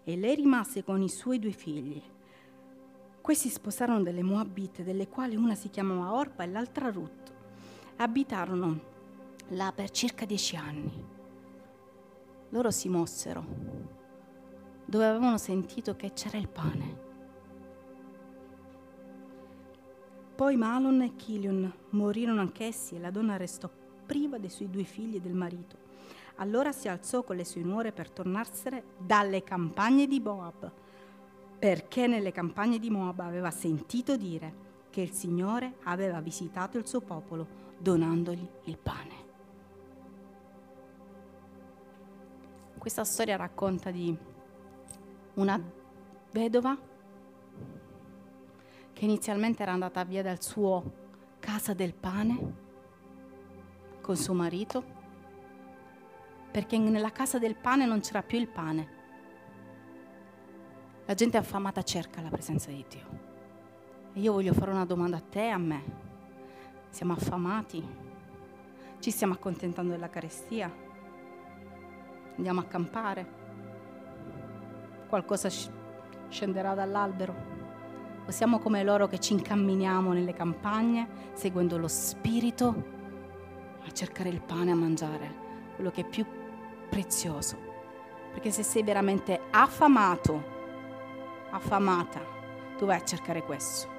e 0.07 0.15
lei 0.15 0.35
rimase 0.35 0.83
con 0.83 1.01
i 1.01 1.09
suoi 1.09 1.39
due 1.39 1.51
figli. 1.51 1.99
Questi 3.25 3.49
sposarono 3.49 4.03
delle 4.03 4.21
Moabite, 4.21 4.83
delle 4.83 5.07
quali 5.07 5.35
una 5.35 5.55
si 5.55 5.71
chiamava 5.71 6.13
Orpa 6.13 6.43
e 6.43 6.45
l'altra 6.45 6.91
Ruth. 6.91 7.33
Abitarono 7.95 8.79
là 9.47 9.71
per 9.73 9.89
circa 9.89 10.25
dieci 10.25 10.55
anni. 10.55 10.93
Loro 12.49 12.69
si 12.69 12.87
mossero, 12.87 13.43
dove 14.85 15.07
avevano 15.07 15.39
sentito 15.39 15.95
che 15.95 16.13
c'era 16.13 16.37
il 16.37 16.47
pane. 16.47 16.99
Poi 20.35 20.55
Malon 20.55 21.01
e 21.01 21.15
Chilion 21.15 21.73
morirono 21.89 22.41
anch'essi 22.41 22.93
e 22.93 22.99
la 22.99 23.09
donna 23.09 23.37
restò 23.37 23.67
priva 24.05 24.37
dei 24.37 24.51
suoi 24.51 24.69
due 24.69 24.83
figli 24.83 25.15
e 25.15 25.21
del 25.21 25.33
marito. 25.33 25.77
Allora 26.35 26.71
si 26.71 26.87
alzò 26.87 27.23
con 27.23 27.37
le 27.37 27.43
sue 27.43 27.63
nuore 27.63 27.91
per 27.91 28.11
tornarsene 28.11 28.83
dalle 28.99 29.41
campagne 29.41 30.05
di 30.05 30.19
Moab, 30.19 30.83
perché 31.65 32.05
nelle 32.05 32.31
campagne 32.31 32.77
di 32.77 32.91
Moab 32.91 33.21
aveva 33.21 33.49
sentito 33.49 34.15
dire 34.17 34.53
che 34.91 35.01
il 35.01 35.09
Signore 35.09 35.77
aveva 35.85 36.21
visitato 36.21 36.77
il 36.77 36.85
suo 36.85 37.01
popolo 37.01 37.47
donandogli 37.79 38.47
il 38.65 38.77
pane. 38.77 39.13
Questa 42.77 43.03
storia 43.03 43.35
racconta 43.35 43.89
di 43.89 44.15
una 45.33 45.59
vedova 46.29 46.77
che 48.93 49.03
inizialmente 49.03 49.63
era 49.63 49.71
andata 49.71 50.03
via 50.03 50.21
dal 50.21 50.43
suo 50.43 50.83
casa 51.39 51.73
del 51.73 51.95
pane 51.95 52.53
con 54.01 54.15
suo 54.15 54.35
marito 54.35 54.83
perché 56.51 56.77
nella 56.77 57.11
casa 57.11 57.39
del 57.39 57.55
pane 57.55 57.87
non 57.87 58.01
c'era 58.01 58.21
più 58.21 58.37
il 58.37 58.49
pane. 58.49 58.94
La 61.07 61.13
gente 61.13 61.37
affamata 61.37 61.83
cerca 61.83 62.19
la 62.19 62.29
presenza 62.29 62.71
di 62.71 62.83
Dio. 62.89 63.05
E 64.13 64.19
io 64.19 64.31
voglio 64.31 64.53
fare 64.53 64.71
una 64.71 64.85
domanda 64.85 65.17
a 65.17 65.21
te 65.21 65.45
e 65.45 65.49
a 65.49 65.57
me. 65.59 65.83
Siamo 66.89 67.13
affamati? 67.13 67.87
Ci 68.97 69.11
stiamo 69.11 69.33
accontentando 69.33 69.91
della 69.91 70.09
carestia? 70.09 70.73
Andiamo 72.35 72.59
a 72.59 72.63
campare? 72.63 73.27
Qualcosa 75.07 75.47
scenderà 76.27 76.73
dall'albero? 76.73 77.35
O 78.25 78.31
siamo 78.31 78.57
come 78.57 78.83
loro 78.83 79.07
che 79.07 79.19
ci 79.19 79.33
incamminiamo 79.33 80.11
nelle 80.11 80.33
campagne 80.33 81.07
seguendo 81.33 81.77
lo 81.77 81.87
spirito 81.87 82.83
a 83.85 83.91
cercare 83.91 84.29
il 84.29 84.41
pane 84.41 84.71
a 84.71 84.75
mangiare, 84.75 85.35
quello 85.75 85.91
che 85.91 86.01
è 86.01 86.09
più 86.09 86.25
prezioso. 86.89 87.55
Perché 88.31 88.49
se 88.49 88.63
sei 88.63 88.81
veramente 88.81 89.39
affamato, 89.51 90.54
affamata, 91.55 92.21
tu 92.77 92.85
vai 92.85 92.97
a 92.97 93.03
cercare 93.03 93.43
questo. 93.43 93.93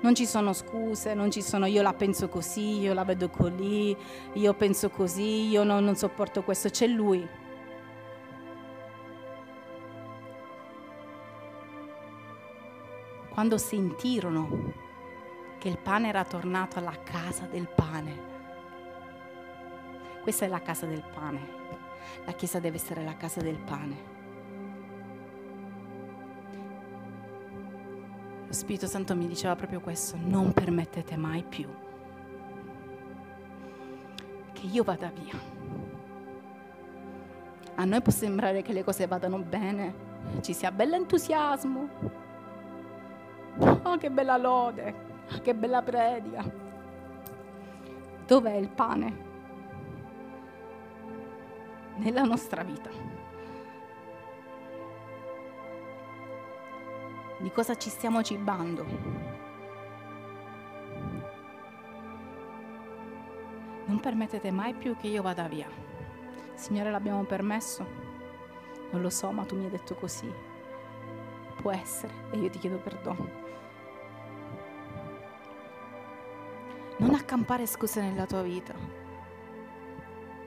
Non 0.00 0.14
ci 0.14 0.26
sono 0.26 0.52
scuse, 0.52 1.14
non 1.14 1.30
ci 1.30 1.42
sono 1.42 1.66
io 1.66 1.82
la 1.82 1.92
penso 1.92 2.28
così, 2.28 2.78
io 2.78 2.94
la 2.94 3.04
vedo 3.04 3.28
così, 3.30 3.96
io 4.34 4.54
penso 4.54 4.90
così, 4.90 5.48
io 5.48 5.64
non, 5.64 5.82
non 5.82 5.96
sopporto 5.96 6.42
questo, 6.44 6.68
c'è 6.68 6.86
lui. 6.86 7.26
Quando 13.30 13.58
sentirono 13.58 14.72
che 15.58 15.68
il 15.68 15.78
pane 15.78 16.08
era 16.08 16.24
tornato 16.24 16.78
alla 16.78 16.96
casa 17.02 17.46
del 17.46 17.68
pane, 17.68 18.36
questa 20.22 20.44
è 20.44 20.48
la 20.48 20.62
casa 20.62 20.86
del 20.86 21.02
pane, 21.02 21.56
la 22.24 22.32
Chiesa 22.32 22.60
deve 22.60 22.76
essere 22.76 23.02
la 23.02 23.16
casa 23.16 23.40
del 23.40 23.58
pane 23.58 24.17
Lo 28.48 28.52
Spirito 28.52 28.86
Santo 28.86 29.14
mi 29.14 29.28
diceva 29.28 29.54
proprio 29.54 29.78
questo, 29.80 30.16
non 30.20 30.52
permettete 30.52 31.16
mai 31.16 31.44
più 31.44 31.68
che 34.52 34.66
io 34.66 34.82
vada 34.82 35.12
via. 35.14 35.38
A 37.76 37.84
noi 37.84 38.02
può 38.02 38.10
sembrare 38.10 38.62
che 38.62 38.72
le 38.72 38.82
cose 38.82 39.06
vadano 39.06 39.38
bene, 39.38 39.94
ci 40.40 40.52
sia 40.52 40.72
bell'entusiasmo, 40.72 42.26
Oh, 43.60 43.96
che 43.96 44.08
bella 44.08 44.36
lode, 44.36 44.94
che 45.42 45.54
bella 45.54 45.82
predica. 45.82 46.44
Dov'è 48.26 48.54
il 48.54 48.68
pane? 48.68 49.26
Nella 51.96 52.22
nostra 52.22 52.62
vita. 52.62 53.17
Di 57.48 57.54
cosa 57.54 57.78
ci 57.78 57.88
stiamo 57.88 58.22
cibando? 58.22 58.84
Non 63.86 64.00
permettete 64.00 64.50
mai 64.50 64.74
più 64.74 64.94
che 64.98 65.06
io 65.06 65.22
vada 65.22 65.48
via. 65.48 65.66
Signore, 66.52 66.90
l'abbiamo 66.90 67.24
permesso? 67.24 67.86
Non 68.90 69.00
lo 69.00 69.08
so, 69.08 69.30
ma 69.30 69.46
tu 69.46 69.56
mi 69.56 69.64
hai 69.64 69.70
detto 69.70 69.94
così. 69.94 70.30
Può 71.62 71.72
essere 71.72 72.12
e 72.32 72.36
io 72.36 72.50
ti 72.50 72.58
chiedo 72.58 72.76
perdono. 72.76 73.30
Non 76.98 77.14
accampare 77.14 77.64
scuse 77.64 78.02
nella 78.02 78.26
tua 78.26 78.42
vita. 78.42 78.74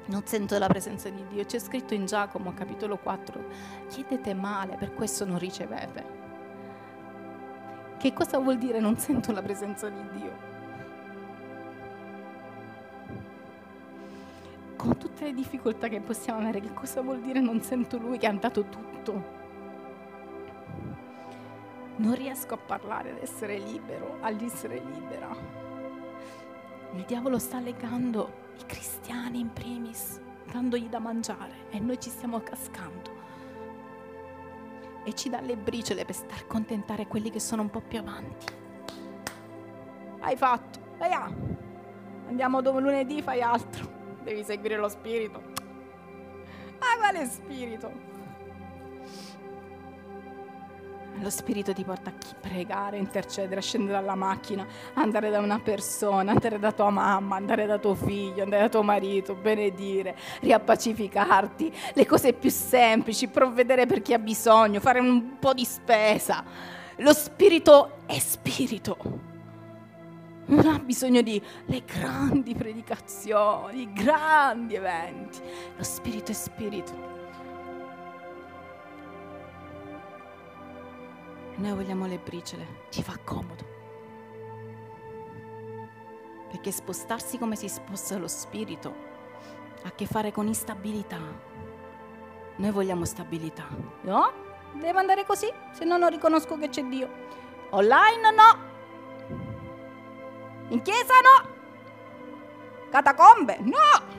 Non 0.06 0.22
sento 0.28 0.56
la 0.60 0.68
presenza 0.68 1.10
di 1.10 1.26
Dio. 1.30 1.46
C'è 1.46 1.58
scritto 1.58 1.96
in 1.96 2.06
Giacomo 2.06 2.54
capitolo 2.54 2.98
4, 2.98 3.44
chiedete 3.88 4.36
male, 4.36 4.76
per 4.76 4.94
questo 4.94 5.26
non 5.26 5.40
ricevete. 5.40 6.21
Che 8.02 8.14
cosa 8.14 8.40
vuol 8.40 8.58
dire 8.58 8.80
non 8.80 8.98
sento 8.98 9.32
la 9.32 9.44
presenza 9.44 9.88
di 9.88 10.02
Dio? 10.18 10.32
Con 14.76 14.98
tutte 14.98 15.26
le 15.26 15.34
difficoltà 15.36 15.88
che 15.88 16.00
possiamo 16.00 16.40
avere, 16.40 16.62
che 16.62 16.74
cosa 16.74 17.02
vuol 17.02 17.22
dire 17.22 17.40
non 17.40 17.62
sento 17.62 18.00
Lui 18.00 18.18
che 18.18 18.26
ha 18.26 18.34
dato 18.34 18.64
tutto? 18.64 19.24
Non 21.98 22.16
riesco 22.16 22.56
a 22.56 22.58
parlare 22.58 23.12
ad 23.12 23.18
essere 23.22 23.60
libero, 23.60 24.18
all'essere 24.22 24.82
libera. 24.84 25.30
Il 26.96 27.04
diavolo 27.06 27.38
sta 27.38 27.60
legando 27.60 28.48
i 28.58 28.66
cristiani 28.66 29.42
in 29.42 29.54
primis, 29.54 30.20
dandogli 30.52 30.90
da 30.90 30.98
mangiare 30.98 31.70
e 31.70 31.80
noi 31.80 32.00
ci 32.00 32.10
stiamo 32.10 32.40
cascando. 32.40 33.21
E 35.04 35.14
ci 35.14 35.30
dà 35.30 35.42
le 35.42 35.58
briciole 35.58 36.06
per 36.06 36.16
star 36.16 36.46
contentare 36.48 37.08
quelli 37.08 37.30
che 37.30 37.40
sono 37.40 37.64
un 37.64 37.70
po' 37.70 37.82
più 37.82 38.00
avanti. 38.00 38.46
Hai 40.20 40.38
fatto, 40.38 40.80
vai 40.98 41.12
a. 41.12 41.32
Andiamo 42.28 42.62
dopo 42.62 42.80
lunedì, 42.80 43.22
fai 43.22 43.42
altro. 43.42 44.20
Devi 44.24 44.44
seguire 44.44 44.78
lo 44.78 44.88
spirito. 44.88 45.42
Ma 46.80 46.98
quale 46.98 47.26
spirito? 47.26 48.11
Lo 51.22 51.30
Spirito 51.30 51.72
ti 51.72 51.84
porta 51.84 52.10
a 52.10 52.14
pregare, 52.42 52.98
intercedere, 52.98 53.60
a 53.60 53.62
scendere 53.62 54.00
dalla 54.00 54.16
macchina, 54.16 54.66
andare 54.96 55.30
da 55.30 55.38
una 55.38 55.60
persona, 55.60 56.32
andare 56.32 56.58
da 56.58 56.72
tua 56.72 56.90
mamma, 56.90 57.36
andare 57.36 57.68
da 57.68 57.78
tuo 57.78 57.94
figlio, 57.94 58.42
andare 58.42 58.64
da 58.64 58.70
tuo 58.70 58.82
marito, 58.82 59.36
benedire, 59.36 60.16
riappacificarti, 60.40 61.72
le 61.94 62.06
cose 62.08 62.34
più 62.34 62.50
semplici, 62.50 63.28
provvedere 63.28 63.86
per 63.86 64.02
chi 64.02 64.14
ha 64.14 64.20
bisogno, 64.20 64.80
fare 64.80 65.00
un 65.00 65.38
po' 65.38 65.54
di 65.54 65.64
spesa. 65.64 66.44
Lo 66.98 67.14
Spirito 67.14 67.98
è 68.08 68.18
Spirito. 68.18 68.98
Non 70.46 70.66
ha 70.66 70.80
bisogno 70.80 71.22
di 71.22 71.40
le 71.66 71.84
grandi 71.86 72.56
predicazioni, 72.56 73.82
i 73.82 73.94
grandi 73.94 74.74
eventi. 74.74 75.40
Lo 75.78 75.84
Spirito 75.84 76.32
è 76.32 76.34
Spirito. 76.34 77.21
Noi 81.62 81.74
vogliamo 81.74 82.08
le 82.08 82.18
briciole, 82.18 82.86
ci 82.90 83.04
fa 83.04 83.20
comodo. 83.24 83.64
Perché 86.50 86.72
spostarsi 86.72 87.38
come 87.38 87.56
si 87.56 87.70
sposta 87.70 88.18
lo 88.18 88.28
spirito 88.28 88.96
ha 89.84 89.90
a 89.90 89.92
che 89.92 90.08
fare 90.08 90.32
con 90.32 90.48
instabilità. 90.48 91.20
Noi 92.56 92.72
vogliamo 92.72 93.06
stabilità. 93.06 93.68
No? 94.02 94.32
Deve 94.74 94.98
andare 94.98 95.24
così, 95.24 95.48
se 95.72 95.86
no 95.86 95.98
non 95.98 96.10
riconosco 96.10 96.58
che 96.58 96.70
c'è 96.70 96.84
Dio. 96.84 97.08
Online 97.70 98.32
no. 98.32 98.58
In 100.70 100.82
chiesa 100.82 101.14
no. 101.22 101.50
Catacombe 102.90 103.60
no. 103.60 104.18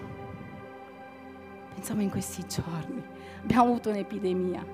Pensiamo 1.75 2.03
in 2.03 2.11
questi 2.11 2.47
giorni. 2.47 3.05
Abbiamo 3.41 3.65
avuto 3.65 3.91
un'epidemia 3.91 4.65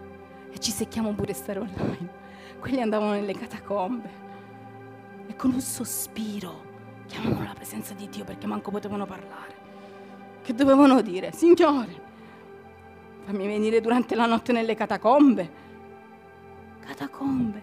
e 0.50 0.58
ci 0.58 0.70
secchiamo 0.70 1.14
pure 1.14 1.32
stare 1.32 1.60
online 1.60 2.26
quelli 2.58 2.80
andavano 2.80 3.12
nelle 3.12 3.34
catacombe 3.34 4.26
e 5.26 5.36
con 5.36 5.52
un 5.52 5.60
sospiro 5.60 6.66
chiamavano 7.06 7.44
la 7.44 7.54
presenza 7.54 7.94
di 7.94 8.08
Dio 8.08 8.24
perché 8.24 8.46
manco 8.46 8.70
potevano 8.70 9.06
parlare. 9.06 9.66
Che 10.42 10.54
dovevano 10.54 11.00
dire? 11.00 11.32
Signore, 11.32 12.00
fammi 13.24 13.46
venire 13.46 13.80
durante 13.80 14.14
la 14.14 14.26
notte 14.26 14.52
nelle 14.52 14.74
catacombe. 14.74 15.66
Catacombe, 16.80 17.62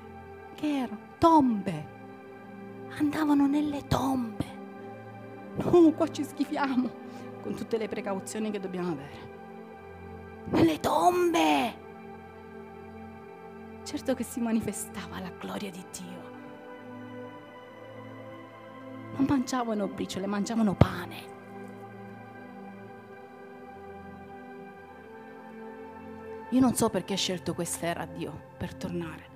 che 0.56 0.78
erano? 0.78 1.00
Tombe. 1.18 1.94
Andavano 2.98 3.48
nelle 3.48 3.86
tombe. 3.88 4.46
No, 5.56 5.92
qua 5.92 6.08
ci 6.10 6.24
schifiamo 6.24 6.90
con 7.42 7.56
tutte 7.56 7.78
le 7.78 7.88
precauzioni 7.88 8.52
che 8.52 8.60
dobbiamo 8.60 8.92
avere. 8.92 9.34
Nelle 10.50 10.80
tombe 10.80 11.84
certo 13.86 14.16
che 14.16 14.24
si 14.24 14.42
manifestava 14.42 15.20
la 15.20 15.30
gloria 15.30 15.70
di 15.70 15.86
Dio. 15.92 16.24
Non 19.16 19.26
mangiavano 19.30 19.88
briciole, 19.88 20.26
mangiavano 20.26 20.74
pane. 20.74 21.34
Io 26.50 26.60
non 26.60 26.76
so 26.76 26.90
perché 26.90 27.14
ha 27.14 27.18
scelto 27.18 27.54
questa 27.54 27.86
era 27.86 28.06
Dio 28.06 28.54
per 28.58 28.74
tornare. 28.76 29.34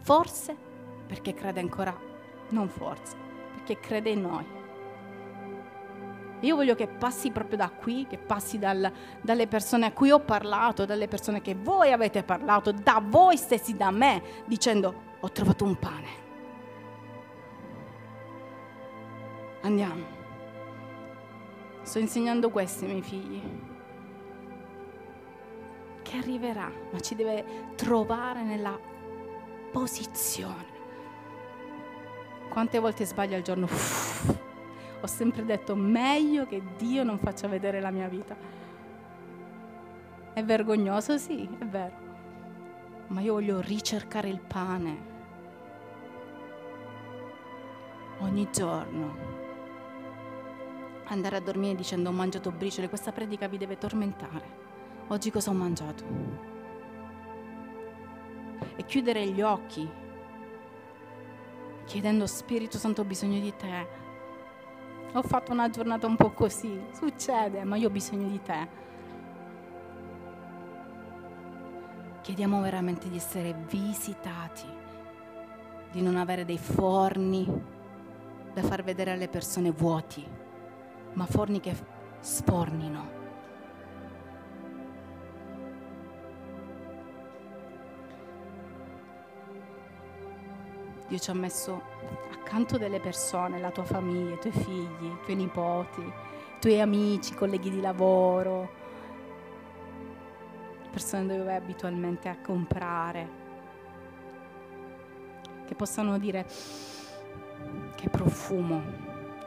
Forse 0.00 0.56
perché 1.06 1.34
crede 1.34 1.60
ancora, 1.60 1.96
non 2.50 2.68
forse, 2.68 3.16
perché 3.54 3.80
crede 3.80 4.10
in 4.10 4.20
noi. 4.20 4.59
Io 6.40 6.56
voglio 6.56 6.74
che 6.74 6.86
passi 6.86 7.30
proprio 7.30 7.58
da 7.58 7.68
qui, 7.68 8.06
che 8.08 8.16
passi 8.16 8.58
dal, 8.58 8.90
dalle 9.20 9.46
persone 9.46 9.86
a 9.86 9.92
cui 9.92 10.10
ho 10.10 10.20
parlato, 10.20 10.86
dalle 10.86 11.06
persone 11.06 11.42
che 11.42 11.54
voi 11.54 11.92
avete 11.92 12.22
parlato, 12.22 12.72
da 12.72 13.02
voi 13.04 13.36
stessi, 13.36 13.76
da 13.76 13.90
me, 13.90 14.22
dicendo 14.46 15.08
ho 15.20 15.30
trovato 15.30 15.64
un 15.64 15.78
pane. 15.78 16.08
Andiamo. 19.62 20.18
Sto 21.82 21.98
insegnando 21.98 22.48
questo 22.48 22.84
ai 22.84 22.90
miei 22.90 23.02
figli. 23.02 23.42
Che 26.00 26.16
arriverà, 26.16 26.72
ma 26.90 27.00
ci 27.00 27.14
deve 27.14 27.44
trovare 27.74 28.42
nella 28.42 28.78
posizione. 29.70 30.78
Quante 32.48 32.78
volte 32.78 33.04
sbaglio 33.04 33.36
al 33.36 33.42
giorno? 33.42 33.66
Uff 33.66 34.48
ho 35.00 35.06
sempre 35.06 35.44
detto 35.44 35.74
meglio 35.74 36.46
che 36.46 36.62
Dio 36.76 37.02
non 37.02 37.18
faccia 37.18 37.48
vedere 37.48 37.80
la 37.80 37.90
mia 37.90 38.08
vita. 38.08 38.36
È 40.32 40.44
vergognoso, 40.44 41.16
sì, 41.18 41.48
è 41.58 41.64
vero, 41.64 41.96
ma 43.08 43.20
io 43.20 43.32
voglio 43.32 43.60
ricercare 43.60 44.28
il 44.28 44.40
pane 44.40 45.08
ogni 48.18 48.48
giorno. 48.52 49.38
Andare 51.04 51.36
a 51.36 51.40
dormire 51.40 51.74
dicendo 51.74 52.10
ho 52.10 52.12
mangiato 52.12 52.52
briciole, 52.52 52.88
questa 52.88 53.10
predica 53.10 53.48
vi 53.48 53.58
deve 53.58 53.78
tormentare. 53.78 54.58
Oggi 55.08 55.30
cosa 55.30 55.50
ho 55.50 55.54
mangiato? 55.54 56.04
E 58.76 58.84
chiudere 58.84 59.26
gli 59.26 59.40
occhi 59.40 59.88
chiedendo 61.86 62.26
Spirito 62.28 62.78
Santo 62.78 63.00
ho 63.00 63.04
bisogno 63.04 63.40
di 63.40 63.52
te 63.56 63.99
ho 65.12 65.22
fatto 65.22 65.52
una 65.52 65.68
giornata 65.70 66.06
un 66.06 66.16
po' 66.16 66.30
così, 66.30 66.80
succede, 66.92 67.64
ma 67.64 67.76
io 67.76 67.88
ho 67.88 67.90
bisogno 67.90 68.28
di 68.28 68.40
te. 68.42 68.68
Chiediamo 72.20 72.60
veramente 72.60 73.08
di 73.08 73.16
essere 73.16 73.54
visitati 73.68 74.66
di 75.90 76.02
non 76.02 76.16
avere 76.16 76.44
dei 76.44 76.58
forni 76.58 77.46
da 78.52 78.62
far 78.62 78.82
vedere 78.82 79.12
alle 79.12 79.28
persone 79.28 79.70
vuoti, 79.70 80.24
ma 81.14 81.26
forni 81.26 81.60
che 81.60 81.74
sfornino. 82.20 83.19
Dio 91.10 91.18
ci 91.18 91.30
ha 91.30 91.34
messo 91.34 91.82
accanto 92.30 92.78
delle 92.78 93.00
persone, 93.00 93.58
la 93.58 93.72
tua 93.72 93.82
famiglia, 93.82 94.34
i 94.34 94.38
tuoi 94.38 94.52
figli, 94.52 95.06
i 95.06 95.18
tuoi 95.24 95.34
nipoti, 95.34 96.00
i 96.02 96.12
tuoi 96.60 96.80
amici, 96.80 97.34
colleghi 97.34 97.68
di 97.68 97.80
lavoro, 97.80 98.70
persone 100.92 101.26
dove 101.26 101.42
vai 101.42 101.56
abitualmente 101.56 102.28
a 102.28 102.36
comprare, 102.40 103.28
che 105.66 105.74
possano 105.74 106.16
dire 106.16 106.46
che 107.96 108.08
profumo 108.08 108.80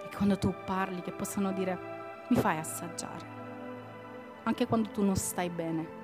e 0.04 0.14
quando 0.14 0.38
tu 0.38 0.54
parli 0.66 1.02
che 1.02 1.14
possano 1.14 1.54
dire 1.54 1.80
mi 2.28 2.36
fai 2.36 2.58
assaggiare, 2.58 3.26
anche 4.44 4.68
quando 4.68 4.90
tu 4.90 5.02
non 5.02 5.16
stai 5.16 5.50
bene. 5.50 6.02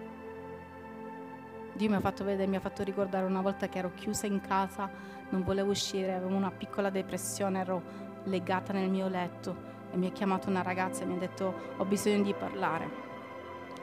Dio 1.74 1.90
mi 1.90 1.96
ha 1.96 2.00
fatto 2.00 2.24
vedere, 2.24 2.48
mi 2.48 2.56
ha 2.56 2.62
fatto 2.62 2.82
ricordare 2.82 3.26
una 3.26 3.42
volta 3.42 3.68
che 3.68 3.78
ero 3.78 3.92
chiusa 3.94 4.26
in 4.26 4.40
casa 4.40 5.18
non 5.30 5.44
volevo 5.44 5.72
uscire, 5.72 6.14
avevo 6.14 6.36
una 6.36 6.52
piccola 6.52 6.90
depressione, 6.90 7.60
ero 7.60 7.82
legata 8.24 8.74
nel 8.74 8.90
mio 8.90 9.08
letto 9.08 9.68
e 9.92 9.98
mi 9.98 10.08
ha 10.08 10.12
chiamato 10.12 10.50
una 10.50 10.62
ragazza 10.62 11.04
e 11.04 11.06
mi 11.06 11.16
ha 11.16 11.20
detto 11.20 11.54
ho 11.78 11.86
bisogno 11.86 12.24
di 12.24 12.34
parlare. 12.34 13.08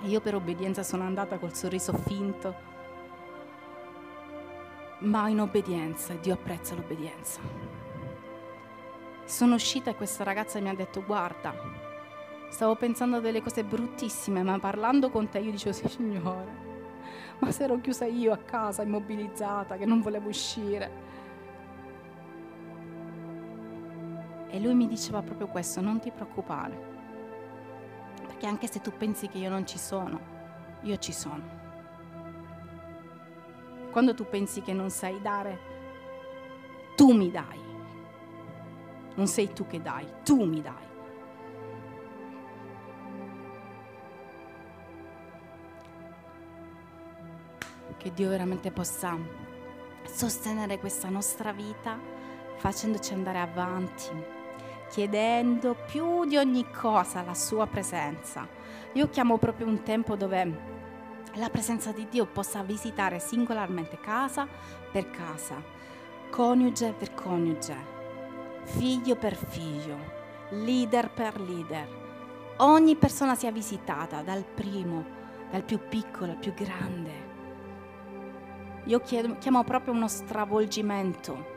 E 0.03 0.09
io 0.09 0.21
per 0.21 0.35
obbedienza 0.35 0.83
sono 0.83 1.05
andata 1.05 1.39
col 1.39 1.55
sorriso 1.55 1.93
finto, 1.93 2.55
ma 4.99 5.29
in 5.29 5.41
obbedienza, 5.41 6.15
Dio 6.15 6.35
apprezza 6.35 6.75
l'obbedienza. 6.75 7.41
Sono 9.25 9.55
uscita 9.55 9.91
e 9.91 9.97
questa 9.97 10.25
ragazza 10.25 10.61
mi 10.61 10.69
ha 10.69 10.75
detto 10.75 11.03
guarda, 11.05 11.53
stavo 12.49 12.77
pensando 12.77 13.17
a 13.17 13.21
delle 13.21 13.43
cose 13.43 13.65
bruttissime, 13.65 14.43
ma 14.43 14.59
parlando 14.59 15.11
con 15.11 15.29
te 15.29 15.39
io 15.39 15.51
dicevo 15.51 15.75
sì 15.75 15.89
signore, 15.89 16.65
ma 17.39 17.51
se 17.51 17.65
ero 17.65 17.81
chiusa 17.81 18.05
io 18.05 18.33
a 18.33 18.39
casa, 18.39 18.83
immobilizzata, 18.83 19.77
che 19.77 19.85
non 19.85 20.01
volevo 20.01 20.29
uscire. 20.29 21.05
E 24.57 24.59
lui 24.59 24.75
mi 24.75 24.89
diceva 24.89 25.21
proprio 25.21 25.49
questo, 25.49 25.83
non 25.83 26.01
ti 26.01 26.11
preoccupare, 26.11 26.75
perché 28.27 28.47
anche 28.47 28.67
se 28.67 28.81
tu 28.81 28.91
pensi 28.91 29.29
che 29.29 29.37
io 29.37 29.51
non 29.51 29.67
ci 29.67 29.77
sono, 29.77 30.19
io 30.81 30.97
ci 30.97 31.13
sono. 31.13 31.43
Quando 33.91 34.15
tu 34.15 34.27
pensi 34.27 34.63
che 34.63 34.73
non 34.73 34.89
sai 34.89 35.21
dare, 35.21 35.59
tu 36.97 37.13
mi 37.13 37.31
dai. 37.31 37.61
Non 39.17 39.27
sei 39.27 39.53
tu 39.53 39.67
che 39.67 39.83
dai, 39.83 40.11
tu 40.25 40.43
mi 40.47 40.63
dai. 40.63 40.87
Che 47.99 48.13
Dio 48.15 48.29
veramente 48.31 48.71
possa 48.71 49.19
sostenere 50.05 50.79
questa 50.79 51.11
nostra 51.11 51.53
vita 51.53 51.99
facendoci 52.57 53.13
andare 53.13 53.41
avanti 53.41 54.36
chiedendo 54.89 55.77
più 55.87 56.25
di 56.25 56.37
ogni 56.37 56.71
cosa 56.71 57.23
la 57.23 57.35
sua 57.35 57.67
presenza. 57.67 58.47
Io 58.93 59.09
chiamo 59.09 59.39
proprio 59.39 59.67
un 59.67 59.83
tempo 59.83 60.17
dove 60.17 60.75
la 61.35 61.51
presenza 61.51 61.93
di 61.93 62.07
Dio 62.09 62.27
possa 62.27 62.63
visitare 62.63 63.19
singolarmente 63.19 63.99
casa 64.01 64.47
per 64.91 65.11
casa, 65.11 65.63
coniuge 66.31 66.95
per 66.97 67.13
coniuge, 67.13 67.77
figlio 68.65 69.17
per 69.17 69.35
figlio, 69.35 69.99
leader 70.51 71.11
per 71.11 71.41
leader. 71.41 72.05
Ogni 72.59 72.97
persona 72.97 73.35
sia 73.35 73.53
visitata 73.53 74.23
dal 74.23 74.45
primo, 74.45 75.05
dal 75.51 75.63
più 75.63 75.79
piccolo 75.89 76.33
al 76.33 76.39
più 76.39 76.55
grande. 76.55 77.35
Io 78.85 79.01
chiamo 79.01 79.65
proprio 79.65 79.93
uno 79.93 80.09
stravolgimento 80.09 81.56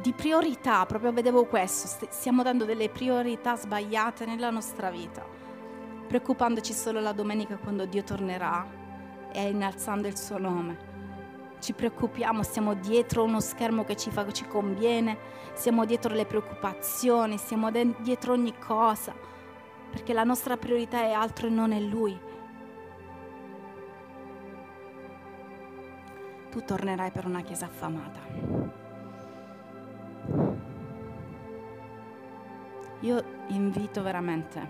di 0.00 0.12
priorità, 0.12 0.86
proprio 0.86 1.12
vedevo 1.12 1.44
questo, 1.44 2.06
stiamo 2.08 2.42
dando 2.42 2.64
delle 2.64 2.88
priorità 2.88 3.56
sbagliate 3.56 4.24
nella 4.24 4.48
nostra 4.48 4.90
vita, 4.90 5.22
preoccupandoci 6.06 6.72
solo 6.72 7.00
la 7.00 7.12
domenica 7.12 7.56
quando 7.58 7.84
Dio 7.84 8.02
tornerà 8.02 8.66
e 9.30 9.48
innalzando 9.48 10.08
il 10.08 10.16
suo 10.16 10.38
nome. 10.38 10.88
Ci 11.60 11.74
preoccupiamo, 11.74 12.42
stiamo 12.42 12.72
dietro 12.72 13.24
uno 13.24 13.40
schermo 13.40 13.84
che 13.84 13.94
ci, 13.94 14.10
fa, 14.10 14.30
ci 14.32 14.46
conviene, 14.46 15.18
siamo 15.52 15.84
dietro 15.84 16.14
le 16.14 16.24
preoccupazioni, 16.24 17.36
siamo 17.36 17.70
dietro 17.70 18.32
ogni 18.32 18.56
cosa, 18.58 19.12
perché 19.90 20.14
la 20.14 20.24
nostra 20.24 20.56
priorità 20.56 21.02
è 21.02 21.12
altro 21.12 21.46
e 21.46 21.50
non 21.50 21.72
è 21.72 21.80
Lui. 21.80 22.18
Tu 26.50 26.64
tornerai 26.64 27.10
per 27.10 27.26
una 27.26 27.42
chiesa 27.42 27.66
affamata. 27.66 28.79
Io 33.02 33.24
invito 33.48 34.02
veramente, 34.02 34.68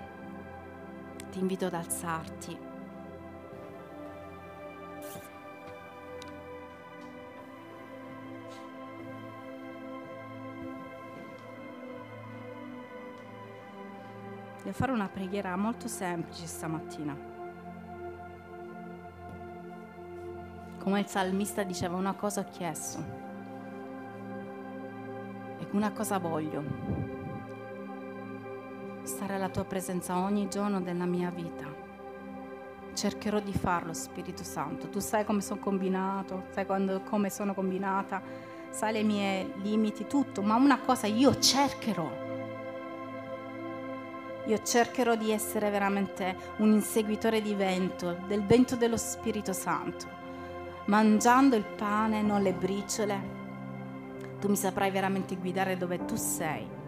ti 1.32 1.40
invito 1.40 1.66
ad 1.66 1.74
alzarti. 1.74 2.56
Devo 14.62 14.72
fare 14.72 14.92
una 14.92 15.08
preghiera 15.08 15.56
molto 15.56 15.88
semplice 15.88 16.46
stamattina. 16.46 17.16
Come 20.78 21.00
il 21.00 21.06
salmista 21.06 21.64
diceva, 21.64 21.96
una 21.96 22.14
cosa 22.14 22.42
ho 22.42 22.48
chiesto 22.48 22.98
e 25.58 25.66
una 25.72 25.90
cosa 25.90 26.18
voglio 26.18 27.19
stare 29.20 29.34
alla 29.34 29.50
tua 29.50 29.64
presenza 29.64 30.16
ogni 30.16 30.48
giorno 30.48 30.80
della 30.80 31.04
mia 31.04 31.28
vita. 31.28 31.66
Cercherò 32.94 33.38
di 33.38 33.52
farlo, 33.52 33.92
Spirito 33.92 34.42
Santo. 34.42 34.88
Tu 34.88 34.98
sai 34.98 35.26
come 35.26 35.42
sono 35.42 35.60
combinato, 35.60 36.44
sai 36.52 36.64
quando, 36.64 37.02
come 37.02 37.28
sono 37.28 37.52
combinata, 37.52 38.22
sai 38.70 39.00
i 39.00 39.04
miei 39.04 39.52
limiti, 39.56 40.06
tutto, 40.06 40.40
ma 40.40 40.54
una 40.54 40.78
cosa 40.78 41.06
io 41.06 41.38
cercherò. 41.38 42.10
Io 44.46 44.62
cercherò 44.62 45.14
di 45.16 45.32
essere 45.32 45.68
veramente 45.68 46.34
un 46.56 46.72
inseguitore 46.72 47.42
di 47.42 47.54
vento, 47.54 48.16
del 48.26 48.42
vento 48.46 48.74
dello 48.74 48.96
Spirito 48.96 49.52
Santo, 49.52 50.06
mangiando 50.86 51.56
il 51.56 51.66
pane, 51.66 52.22
non 52.22 52.40
le 52.40 52.54
briciole. 52.54 53.38
Tu 54.40 54.48
mi 54.48 54.56
saprai 54.56 54.90
veramente 54.90 55.36
guidare 55.36 55.76
dove 55.76 56.06
tu 56.06 56.16
sei 56.16 56.78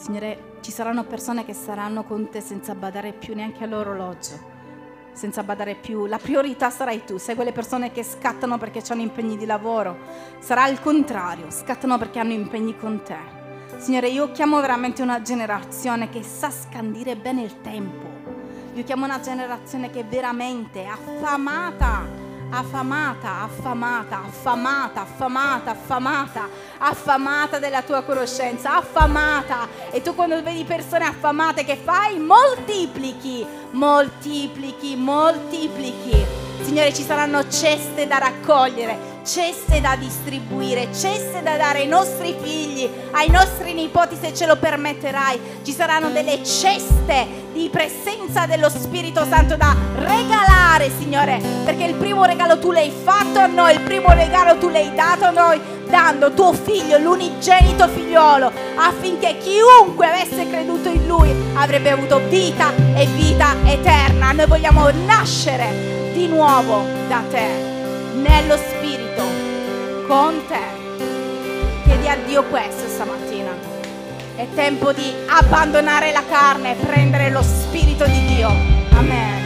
Signore, 0.00 0.54
ci 0.62 0.70
saranno 0.70 1.04
persone 1.04 1.44
che 1.44 1.52
saranno 1.52 2.04
con 2.04 2.30
te 2.30 2.40
senza 2.40 2.74
badare 2.74 3.12
più 3.12 3.34
neanche 3.34 3.64
all'orologio, 3.64 4.32
senza 5.12 5.42
badare 5.42 5.74
più. 5.74 6.06
La 6.06 6.16
priorità 6.16 6.70
sarai 6.70 7.04
tu, 7.04 7.18
sei 7.18 7.34
quelle 7.34 7.52
persone 7.52 7.92
che 7.92 8.02
scattano 8.02 8.56
perché 8.56 8.82
hanno 8.88 9.02
impegni 9.02 9.36
di 9.36 9.44
lavoro. 9.44 9.98
Sarà 10.38 10.66
il 10.68 10.80
contrario, 10.80 11.50
scattano 11.50 11.98
perché 11.98 12.18
hanno 12.18 12.32
impegni 12.32 12.78
con 12.78 13.02
te. 13.02 13.18
Signore, 13.76 14.08
io 14.08 14.32
chiamo 14.32 14.58
veramente 14.62 15.02
una 15.02 15.20
generazione 15.20 16.08
che 16.08 16.22
sa 16.22 16.50
scandire 16.50 17.14
bene 17.16 17.42
il 17.42 17.60
tempo. 17.60 18.06
Io 18.72 18.84
chiamo 18.84 19.04
una 19.04 19.20
generazione 19.20 19.90
che 19.90 20.00
è 20.00 20.04
veramente 20.06 20.86
affamata 20.86 22.19
affamata, 22.50 23.42
affamata, 23.42 24.22
affamata, 24.26 25.00
affamata, 25.02 25.70
affamata, 25.70 26.48
affamata 26.78 27.58
della 27.58 27.82
tua 27.82 28.02
conoscenza, 28.02 28.76
affamata. 28.76 29.68
E 29.90 30.02
tu 30.02 30.14
quando 30.14 30.42
vedi 30.42 30.64
persone 30.64 31.04
affamate 31.04 31.64
che 31.64 31.76
fai? 31.76 32.18
Moltiplichi, 32.18 33.46
moltiplichi, 33.70 34.96
moltiplichi. 34.96 36.48
Signore, 36.62 36.92
ci 36.92 37.02
saranno 37.02 37.48
ceste 37.48 38.06
da 38.06 38.18
raccogliere, 38.18 39.22
ceste 39.24 39.80
da 39.80 39.96
distribuire, 39.96 40.92
ceste 40.92 41.42
da 41.42 41.56
dare 41.56 41.80
ai 41.80 41.86
nostri 41.86 42.36
figli, 42.38 42.88
ai 43.12 43.30
nostri 43.30 43.72
nipoti 43.72 44.16
se 44.20 44.34
ce 44.34 44.46
lo 44.46 44.56
permetterai. 44.56 45.62
Ci 45.62 45.72
saranno 45.72 46.10
delle 46.10 46.44
ceste 46.44 47.39
di 47.52 47.68
presenza 47.70 48.46
dello 48.46 48.68
Spirito 48.68 49.24
Santo 49.28 49.56
da 49.56 49.74
regalare, 49.96 50.90
Signore, 50.98 51.40
perché 51.64 51.84
il 51.84 51.94
primo 51.94 52.24
regalo 52.24 52.58
tu 52.58 52.70
l'hai 52.70 52.90
fatto 52.90 53.38
a 53.38 53.46
noi, 53.46 53.74
il 53.74 53.80
primo 53.80 54.12
regalo 54.12 54.58
tu 54.58 54.68
l'hai 54.68 54.92
dato 54.94 55.24
a 55.24 55.30
noi, 55.30 55.60
dando 55.88 56.32
tuo 56.32 56.52
figlio, 56.52 56.98
l'unigenito 56.98 57.88
figliolo, 57.88 58.50
affinché 58.76 59.36
chiunque 59.38 60.06
avesse 60.06 60.48
creduto 60.48 60.88
in 60.88 61.06
lui 61.06 61.34
avrebbe 61.54 61.90
avuto 61.90 62.20
vita 62.28 62.72
e 62.94 63.06
vita 63.06 63.54
eterna. 63.64 64.32
Noi 64.32 64.46
vogliamo 64.46 64.88
nascere 65.04 66.12
di 66.12 66.26
nuovo 66.28 66.84
da 67.08 67.22
te. 67.30 67.78
nello 68.14 68.56
spirito 68.56 69.22
con 70.06 70.34
te. 70.46 71.04
Chiedi 71.84 72.08
a 72.08 72.16
Dio 72.26 72.44
questo 72.44 72.88
stamattina. 72.88 73.79
È 74.40 74.48
tempo 74.54 74.90
di 74.94 75.12
abbandonare 75.26 76.12
la 76.12 76.24
carne 76.26 76.72
e 76.72 76.74
prendere 76.76 77.28
lo 77.28 77.42
Spirito 77.42 78.06
di 78.06 78.24
Dio. 78.24 78.48
Amen. 78.92 79.39